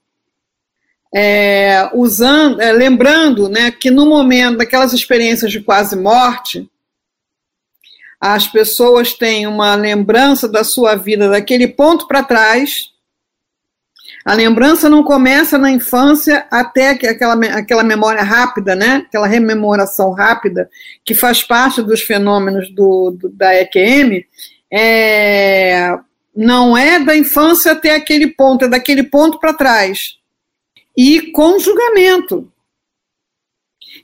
É, 1.16 1.90
usando, 1.94 2.60
é, 2.60 2.74
lembrando 2.74 3.48
né, 3.48 3.72
que 3.72 3.90
no 3.90 4.06
momento 4.06 4.58
daquelas 4.58 4.92
experiências 4.92 5.52
de 5.52 5.62
quase 5.62 5.96
morte, 5.96 6.70
as 8.20 8.48
pessoas 8.48 9.14
têm 9.14 9.48
uma 9.48 9.76
lembrança 9.76 10.50
da 10.50 10.64
sua 10.64 10.96
vida 10.96 11.30
daquele 11.30 11.68
ponto 11.68 12.08
para 12.08 12.24
trás 12.24 12.93
A 14.26 14.34
lembrança 14.34 14.90
não 14.90 15.04
começa 15.04 15.58
na 15.58 15.70
infância 15.70 16.48
até 16.50 16.92
aquela, 16.92 17.34
aquela 17.58 17.84
memória 17.84 18.24
rápida, 18.24 18.74
né? 18.74 19.04
aquela 19.08 19.28
rememoração 19.28 20.12
rápida, 20.12 20.70
que 21.04 21.14
faz 21.14 21.44
parte 21.44 21.82
dos 21.82 22.02
fenômenos 22.02 22.74
do, 22.74 23.12
do 23.12 23.30
da 23.30 23.54
EQM, 23.56 24.26
é, 24.72 25.98
não 26.34 26.78
é 26.78 27.00
da 27.00 27.16
infância 27.16 27.74
até 27.74 27.96
aquele 27.96 28.28
ponto, 28.28 28.66
é 28.66 28.70
daquele 28.70 29.04
ponto 29.04 29.40
para 29.40 29.54
trás. 29.54 30.16
E 30.96 31.32
com 31.32 31.60
julgamento. 31.60 32.50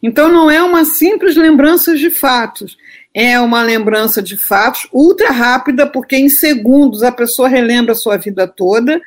Então 0.03 0.29
não 0.29 0.51
é 0.51 0.62
uma 0.62 0.84
simples 0.86 1.36
lembrança 1.36 1.95
de 1.95 2.10
fatos, 2.10 2.77
é 3.13 3.39
uma 3.39 3.63
lembrança 3.63 4.21
de 4.21 4.38
fatos 4.38 4.88
ultra 4.93 5.32
rápida, 5.32 5.88
porque 5.88 6.15
em 6.15 6.29
segundos 6.29 7.03
a 7.03 7.12
pessoa 7.12 7.47
relembra 7.47 7.93
a 7.93 7.95
sua 7.95 8.17
vida 8.17 8.47
toda 8.47 9.01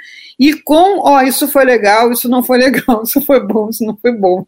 e 0.45 0.55
com, 0.55 0.99
ó, 0.99 1.19
oh, 1.19 1.21
isso 1.23 1.47
foi 1.47 1.65
legal, 1.65 2.11
isso 2.11 2.29
não 2.29 2.43
foi 2.43 2.59
legal, 2.59 3.03
isso 3.07 3.21
foi 3.21 3.39
bom, 3.39 3.71
isso 3.71 3.85
não 3.85 3.97
foi 3.97 4.11
bom, 4.11 4.45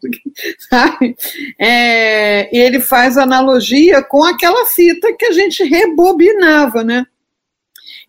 sabe? 0.69 1.15
É, 1.57 2.53
e 2.53 2.59
ele 2.59 2.81
faz 2.81 3.17
analogia 3.17 4.03
com 4.03 4.21
aquela 4.21 4.65
fita 4.65 5.13
que 5.17 5.23
a 5.23 5.31
gente 5.31 5.63
rebobinava, 5.63 6.83
né? 6.83 7.05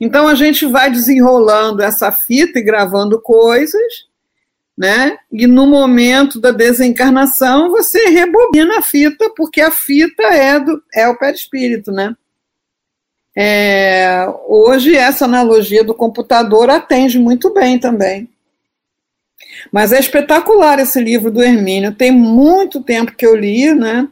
Então 0.01 0.27
a 0.27 0.35
gente 0.35 0.67
vai 0.67 0.91
desenrolando 0.91 1.81
essa 1.81 2.11
fita 2.11 2.59
e 2.59 2.65
gravando 2.65 3.23
coisas, 3.23 4.09
né? 4.77 5.17
E 5.31 5.47
no 5.47 5.65
momento 5.65 6.41
da 6.41 6.51
desencarnação 6.51 7.71
você 7.71 8.09
rebobina 8.09 8.79
a 8.79 8.83
fita, 8.83 9.31
porque 9.37 9.61
a 9.61 9.71
fita 9.71 10.25
é, 10.25 10.59
do, 10.59 10.83
é 10.93 11.07
o 11.07 11.17
perispírito, 11.17 11.93
né? 11.93 12.17
É, 13.39 14.27
hoje 14.49 14.97
essa 14.97 15.27
analogia 15.27 15.85
do 15.85 15.95
computador 15.95 16.71
atende 16.71 17.19
muito 17.19 17.53
bem 17.53 17.79
também. 17.79 18.31
Mas 19.71 19.93
é 19.93 20.01
espetacular 20.01 20.79
esse 20.79 20.99
livro 20.99 21.31
do 21.31 21.43
Hermínio. 21.43 21.95
Tem 21.95 22.11
muito 22.11 22.83
tempo 22.83 23.15
que 23.15 23.27
eu 23.27 23.37
li, 23.37 23.75
né? 23.75 24.09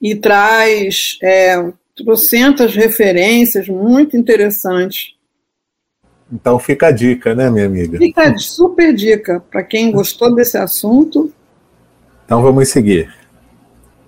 E 0.00 0.14
traz 0.14 1.18
é, 1.22 1.72
trocentas 1.96 2.74
referências 2.74 3.68
muito 3.68 4.16
interessantes. 4.16 5.14
Então 6.32 6.58
fica 6.60 6.86
a 6.86 6.92
dica, 6.92 7.34
né, 7.34 7.50
minha 7.50 7.66
amiga? 7.66 7.98
Fica 7.98 8.38
super 8.38 8.94
dica 8.94 9.40
para 9.50 9.64
quem 9.64 9.90
gostou 9.90 10.32
desse 10.32 10.56
assunto. 10.56 11.32
Então 12.24 12.40
vamos 12.40 12.68
seguir. 12.68 13.12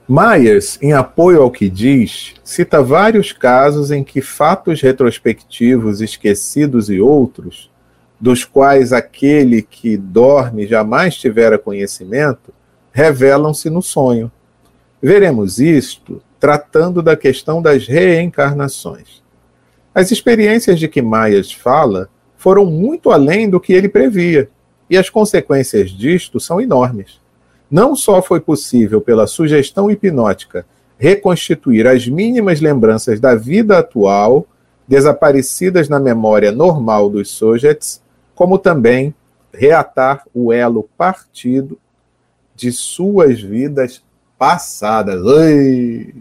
Myers, 0.08 0.78
em 0.82 0.92
apoio 0.92 1.42
ao 1.42 1.50
que 1.50 1.70
diz, 1.70 2.34
cita 2.42 2.82
vários 2.82 3.32
casos 3.32 3.92
em 3.92 4.02
que 4.02 4.20
fatos 4.20 4.80
retrospectivos 4.80 6.00
esquecidos 6.00 6.90
e 6.90 7.00
outros, 7.00 7.70
dos 8.20 8.44
quais 8.44 8.92
aquele 8.92 9.62
que 9.62 9.96
dorme 9.96 10.66
jamais 10.66 11.14
tivera 11.14 11.56
conhecimento, 11.56 12.52
revelam-se 12.92 13.70
no 13.70 13.80
sonho. 13.80 14.30
Veremos 15.00 15.60
isto 15.60 16.20
tratando 16.38 17.00
da 17.00 17.16
questão 17.16 17.62
das 17.62 17.86
reencarnações. 17.86 19.22
As 19.94 20.10
experiências 20.10 20.80
de 20.80 20.88
que 20.88 21.00
Myers 21.00 21.52
fala 21.52 22.08
foram 22.36 22.66
muito 22.66 23.12
além 23.12 23.48
do 23.48 23.60
que 23.60 23.72
ele 23.72 23.88
previa, 23.88 24.50
e 24.90 24.96
as 24.98 25.08
consequências 25.08 25.90
disto 25.90 26.40
são 26.40 26.60
enormes. 26.60 27.21
Não 27.72 27.96
só 27.96 28.20
foi 28.20 28.38
possível, 28.38 29.00
pela 29.00 29.26
sugestão 29.26 29.90
hipnótica, 29.90 30.66
reconstituir 30.98 31.86
as 31.86 32.06
mínimas 32.06 32.60
lembranças 32.60 33.18
da 33.18 33.34
vida 33.34 33.78
atual, 33.78 34.46
desaparecidas 34.86 35.88
na 35.88 35.98
memória 35.98 36.52
normal 36.52 37.08
dos 37.08 37.30
sujets, 37.30 38.02
como 38.34 38.58
também 38.58 39.14
reatar 39.54 40.22
o 40.34 40.52
elo 40.52 40.86
partido 40.98 41.78
de 42.54 42.70
suas 42.70 43.40
vidas 43.40 44.02
passadas. 44.38 45.24
Oi! 45.24 46.14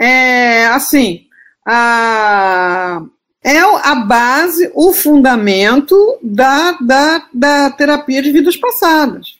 É 0.00 0.64
assim, 0.68 1.26
a, 1.66 3.02
é 3.44 3.58
a 3.58 3.94
base, 3.96 4.70
o 4.74 4.94
fundamento 4.94 6.18
da, 6.22 6.72
da, 6.80 7.26
da 7.34 7.70
terapia 7.70 8.22
de 8.22 8.32
vidas 8.32 8.56
passadas, 8.56 9.37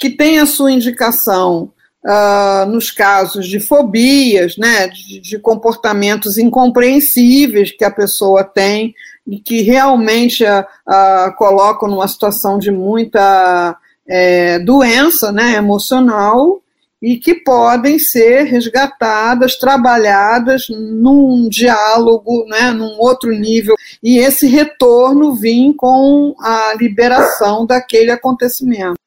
que 0.00 0.08
tem 0.08 0.38
a 0.38 0.46
sua 0.46 0.72
indicação 0.72 1.70
uh, 2.04 2.66
nos 2.66 2.90
casos 2.90 3.46
de 3.46 3.60
fobias, 3.60 4.56
né, 4.56 4.88
de, 4.88 5.20
de, 5.20 5.38
comportamentos 5.38 6.38
incompreensíveis 6.38 7.70
que 7.70 7.84
a 7.84 7.90
pessoa 7.90 8.42
tem 8.42 8.94
e 9.26 9.38
que 9.38 9.60
realmente 9.60 10.42
uh, 10.42 11.36
colocam 11.36 11.88
numa 11.88 12.08
situação 12.08 12.58
de 12.58 12.70
muita 12.70 13.76
é, 14.08 14.58
doença 14.60 15.30
né, 15.30 15.54
emocional 15.54 16.62
e 17.02 17.16
que 17.16 17.34
podem 17.34 17.98
ser 17.98 18.44
resgatadas, 18.44 19.56
trabalhadas 19.56 20.66
num 20.68 21.48
diálogo, 21.48 22.44
né, 22.46 22.70
num 22.72 22.98
outro 22.98 23.30
nível, 23.30 23.74
e 24.02 24.18
esse 24.18 24.46
retorno 24.46 25.34
vir 25.34 25.72
com 25.74 26.34
a 26.38 26.74
liberação 26.78 27.64
daquele 27.64 28.10
acontecimento. 28.10 28.99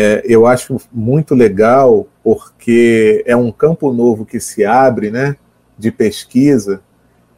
É, 0.00 0.22
eu 0.24 0.46
acho 0.46 0.80
muito 0.92 1.34
legal 1.34 2.06
porque 2.22 3.24
é 3.26 3.34
um 3.34 3.50
campo 3.50 3.92
novo 3.92 4.24
que 4.24 4.38
se 4.38 4.64
abre, 4.64 5.10
né, 5.10 5.34
de 5.76 5.90
pesquisa, 5.90 6.80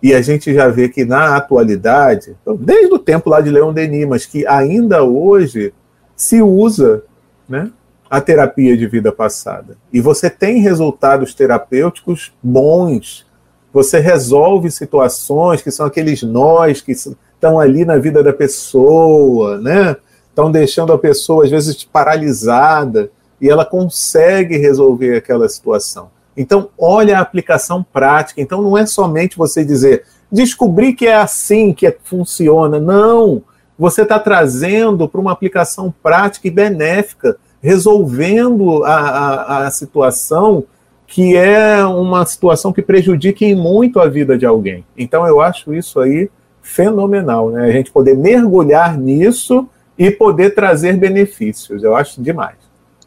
e 0.02 0.12
a 0.12 0.20
gente 0.20 0.52
já 0.52 0.68
vê 0.68 0.86
que 0.86 1.02
na 1.02 1.36
atualidade, 1.36 2.36
desde 2.58 2.92
o 2.92 2.98
tempo 2.98 3.30
lá 3.30 3.40
de 3.40 3.48
Leon 3.48 3.72
Denis, 3.72 4.06
mas 4.06 4.26
que 4.26 4.46
ainda 4.46 5.02
hoje 5.02 5.72
se 6.14 6.42
usa, 6.42 7.02
né, 7.48 7.70
a 8.10 8.20
terapia 8.20 8.76
de 8.76 8.86
vida 8.86 9.10
passada. 9.10 9.78
E 9.90 9.98
você 9.98 10.28
tem 10.28 10.60
resultados 10.60 11.32
terapêuticos 11.32 12.30
bons. 12.42 13.26
Você 13.72 14.00
resolve 14.00 14.70
situações 14.70 15.62
que 15.62 15.70
são 15.70 15.86
aqueles 15.86 16.22
nós 16.22 16.82
que 16.82 16.92
estão 16.92 17.58
ali 17.58 17.86
na 17.86 17.96
vida 17.96 18.22
da 18.22 18.34
pessoa, 18.34 19.58
né? 19.58 19.96
Estão 20.40 20.50
deixando 20.50 20.92
a 20.92 20.98
pessoa, 20.98 21.44
às 21.44 21.50
vezes, 21.50 21.84
paralisada, 21.84 23.10
e 23.38 23.48
ela 23.50 23.64
consegue 23.64 24.56
resolver 24.56 25.16
aquela 25.16 25.46
situação. 25.48 26.10
Então, 26.34 26.70
olha 26.78 27.18
a 27.18 27.20
aplicação 27.20 27.82
prática. 27.82 28.40
Então, 28.40 28.62
não 28.62 28.78
é 28.78 28.86
somente 28.86 29.36
você 29.36 29.62
dizer, 29.62 30.04
descobri 30.32 30.94
que 30.94 31.06
é 31.06 31.14
assim 31.14 31.74
que 31.74 31.94
funciona. 32.04 32.80
Não! 32.80 33.42
Você 33.78 34.02
está 34.02 34.18
trazendo 34.18 35.06
para 35.06 35.20
uma 35.20 35.32
aplicação 35.32 35.92
prática 36.02 36.48
e 36.48 36.50
benéfica 36.50 37.36
resolvendo 37.62 38.82
a, 38.84 38.94
a, 38.94 39.66
a 39.66 39.70
situação 39.70 40.64
que 41.06 41.36
é 41.36 41.84
uma 41.84 42.24
situação 42.24 42.72
que 42.72 42.80
prejudique 42.80 43.54
muito 43.54 43.98
a 43.98 44.06
vida 44.06 44.38
de 44.38 44.46
alguém. 44.46 44.84
Então 44.96 45.26
eu 45.26 45.40
acho 45.40 45.74
isso 45.74 45.98
aí 45.98 46.30
fenomenal, 46.62 47.50
né? 47.50 47.66
A 47.66 47.72
gente 47.72 47.90
poder 47.90 48.16
mergulhar 48.16 48.96
nisso 48.96 49.68
e 50.00 50.10
poder 50.10 50.54
trazer 50.54 50.96
benefícios. 50.96 51.84
Eu 51.84 51.94
acho 51.94 52.22
demais. 52.22 52.56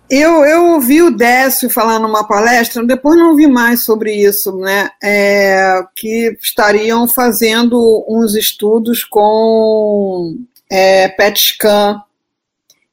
Eu, 0.07 0.45
eu 0.45 0.73
ouvi 0.73 1.01
o 1.01 1.09
Décio 1.09 1.67
falar 1.67 1.97
numa 1.97 2.27
palestra, 2.27 2.85
depois 2.85 3.17
não 3.17 3.35
vi 3.35 3.47
mais 3.47 3.83
sobre 3.83 4.13
isso, 4.13 4.55
né? 4.59 4.91
É, 5.01 5.81
que 5.95 6.37
estariam 6.39 7.07
fazendo 7.07 8.05
uns 8.07 8.35
estudos 8.35 9.03
com 9.03 10.37
é, 10.69 11.07
PET 11.07 11.39
scan 11.39 11.99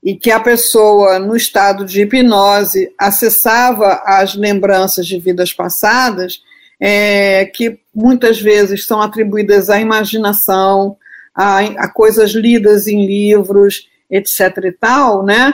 e 0.03 0.17
que 0.17 0.31
a 0.31 0.41
pessoa, 0.41 1.19
no 1.19 1.37
estado 1.37 1.85
de 1.85 2.01
hipnose, 2.01 2.91
acessava 2.99 4.03
as 4.07 4.35
lembranças 4.35 5.07
de 5.07 5.19
vidas 5.19 5.53
passadas, 5.53 6.41
é, 6.81 7.45
que 7.45 7.79
muitas 7.95 8.41
vezes 8.41 8.87
são 8.87 9.03
atribuídas 9.03 9.69
à 9.69 9.79
imaginação, 9.79 10.97
a, 11.35 11.59
a 11.59 11.89
coisas 11.89 12.31
lidas 12.31 12.87
em 12.87 13.07
livros, 13.07 13.90
etc. 14.11 14.65
e 14.65 14.73
tal, 14.73 15.25
né? 15.25 15.53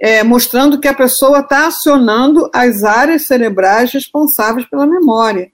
É, 0.00 0.22
mostrando 0.22 0.80
que 0.80 0.88
a 0.88 0.94
pessoa 0.94 1.40
está 1.40 1.68
acionando 1.68 2.50
as 2.52 2.84
áreas 2.84 3.26
cerebrais 3.26 3.92
responsáveis 3.92 4.68
pela 4.68 4.86
memória 4.86 5.50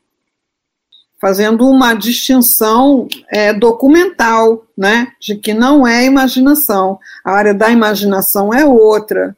fazendo 1.20 1.68
uma 1.68 1.92
distinção 1.92 3.06
é, 3.28 3.52
documental, 3.52 4.64
né, 4.76 5.12
de 5.20 5.36
que 5.36 5.52
não 5.52 5.86
é 5.86 6.06
imaginação. 6.06 6.98
A 7.22 7.32
área 7.32 7.52
da 7.52 7.70
imaginação 7.70 8.54
é 8.54 8.64
outra. 8.64 9.36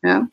Né? 0.00 0.24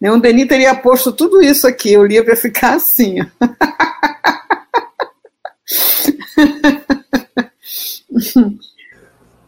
Leon 0.00 0.18
Denis 0.18 0.48
teria 0.48 0.74
posto 0.74 1.12
tudo 1.12 1.42
isso 1.42 1.66
aqui, 1.66 1.98
o 1.98 2.06
livro 2.06 2.30
ia 2.30 2.36
ficar 2.36 2.76
assim. 2.76 3.18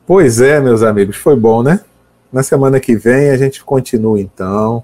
pois 0.09 0.41
é, 0.41 0.59
meus 0.59 0.83
amigos, 0.83 1.17
foi 1.17 1.37
bom, 1.37 1.63
né? 1.63 1.81
Na 2.33 2.43
semana 2.43 2.81
que 2.81 2.97
vem 2.97 3.29
a 3.29 3.37
gente 3.37 3.63
continua 3.63 4.19
então 4.19 4.83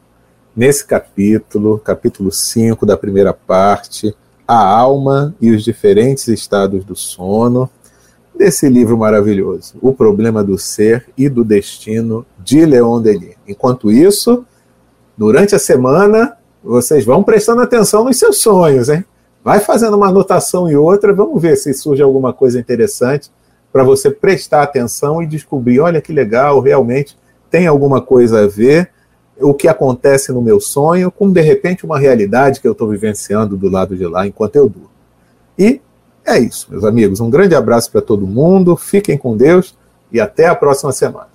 nesse 0.54 0.84
capítulo, 0.84 1.78
capítulo 1.78 2.30
5 2.30 2.84
da 2.84 2.94
primeira 2.94 3.32
parte 3.32 4.14
a 4.46 4.62
alma 4.62 5.34
e 5.40 5.50
os 5.50 5.64
diferentes 5.64 6.28
estados 6.28 6.84
do 6.84 6.94
sono. 6.94 7.70
desse 8.36 8.68
livro 8.68 8.98
maravilhoso, 8.98 9.76
O 9.80 9.94
Problema 9.94 10.44
do 10.44 10.58
Ser 10.58 11.06
e 11.16 11.30
do 11.30 11.42
Destino, 11.42 12.26
de 12.38 12.66
Leon 12.66 13.00
Denis. 13.00 13.36
Enquanto 13.48 13.90
isso, 13.90 14.44
durante 15.16 15.54
a 15.54 15.58
semana, 15.58 16.36
vocês 16.62 17.02
vão 17.02 17.22
prestando 17.22 17.62
atenção 17.62 18.04
nos 18.04 18.18
seus 18.18 18.42
sonhos, 18.42 18.90
hein? 18.90 19.02
Vai 19.42 19.60
fazendo 19.60 19.96
uma 19.96 20.08
anotação 20.08 20.70
e 20.70 20.76
outra, 20.76 21.14
vamos 21.14 21.40
ver 21.40 21.56
se 21.56 21.72
surge 21.72 22.02
alguma 22.02 22.34
coisa 22.34 22.60
interessante 22.60 23.30
para 23.74 23.82
você 23.82 24.08
prestar 24.08 24.62
atenção 24.62 25.20
e 25.20 25.26
descobrir, 25.26 25.80
olha 25.80 26.00
que 26.00 26.12
legal, 26.12 26.60
realmente 26.60 27.18
tem 27.50 27.66
alguma 27.66 28.00
coisa 28.00 28.44
a 28.44 28.46
ver 28.46 28.88
o 29.36 29.52
que 29.52 29.66
acontece 29.66 30.30
no 30.30 30.40
meu 30.40 30.60
sonho 30.60 31.10
com 31.10 31.28
de 31.28 31.40
repente 31.40 31.84
uma 31.84 31.98
realidade 31.98 32.60
que 32.60 32.68
eu 32.68 32.70
estou 32.70 32.88
vivenciando 32.88 33.56
do 33.56 33.68
lado 33.68 33.96
de 33.96 34.06
lá 34.06 34.28
enquanto 34.28 34.54
eu 34.54 34.68
durmo. 34.68 34.90
E 35.58 35.80
é 36.24 36.38
isso, 36.38 36.68
meus 36.70 36.84
amigos. 36.84 37.18
Um 37.18 37.28
grande 37.28 37.56
abraço 37.56 37.90
para 37.90 38.00
todo 38.00 38.24
mundo, 38.24 38.76
fiquem 38.76 39.18
com 39.18 39.36
Deus 39.36 39.76
e 40.12 40.20
até 40.20 40.46
a 40.46 40.54
próxima 40.54 40.92
semana. 40.92 41.33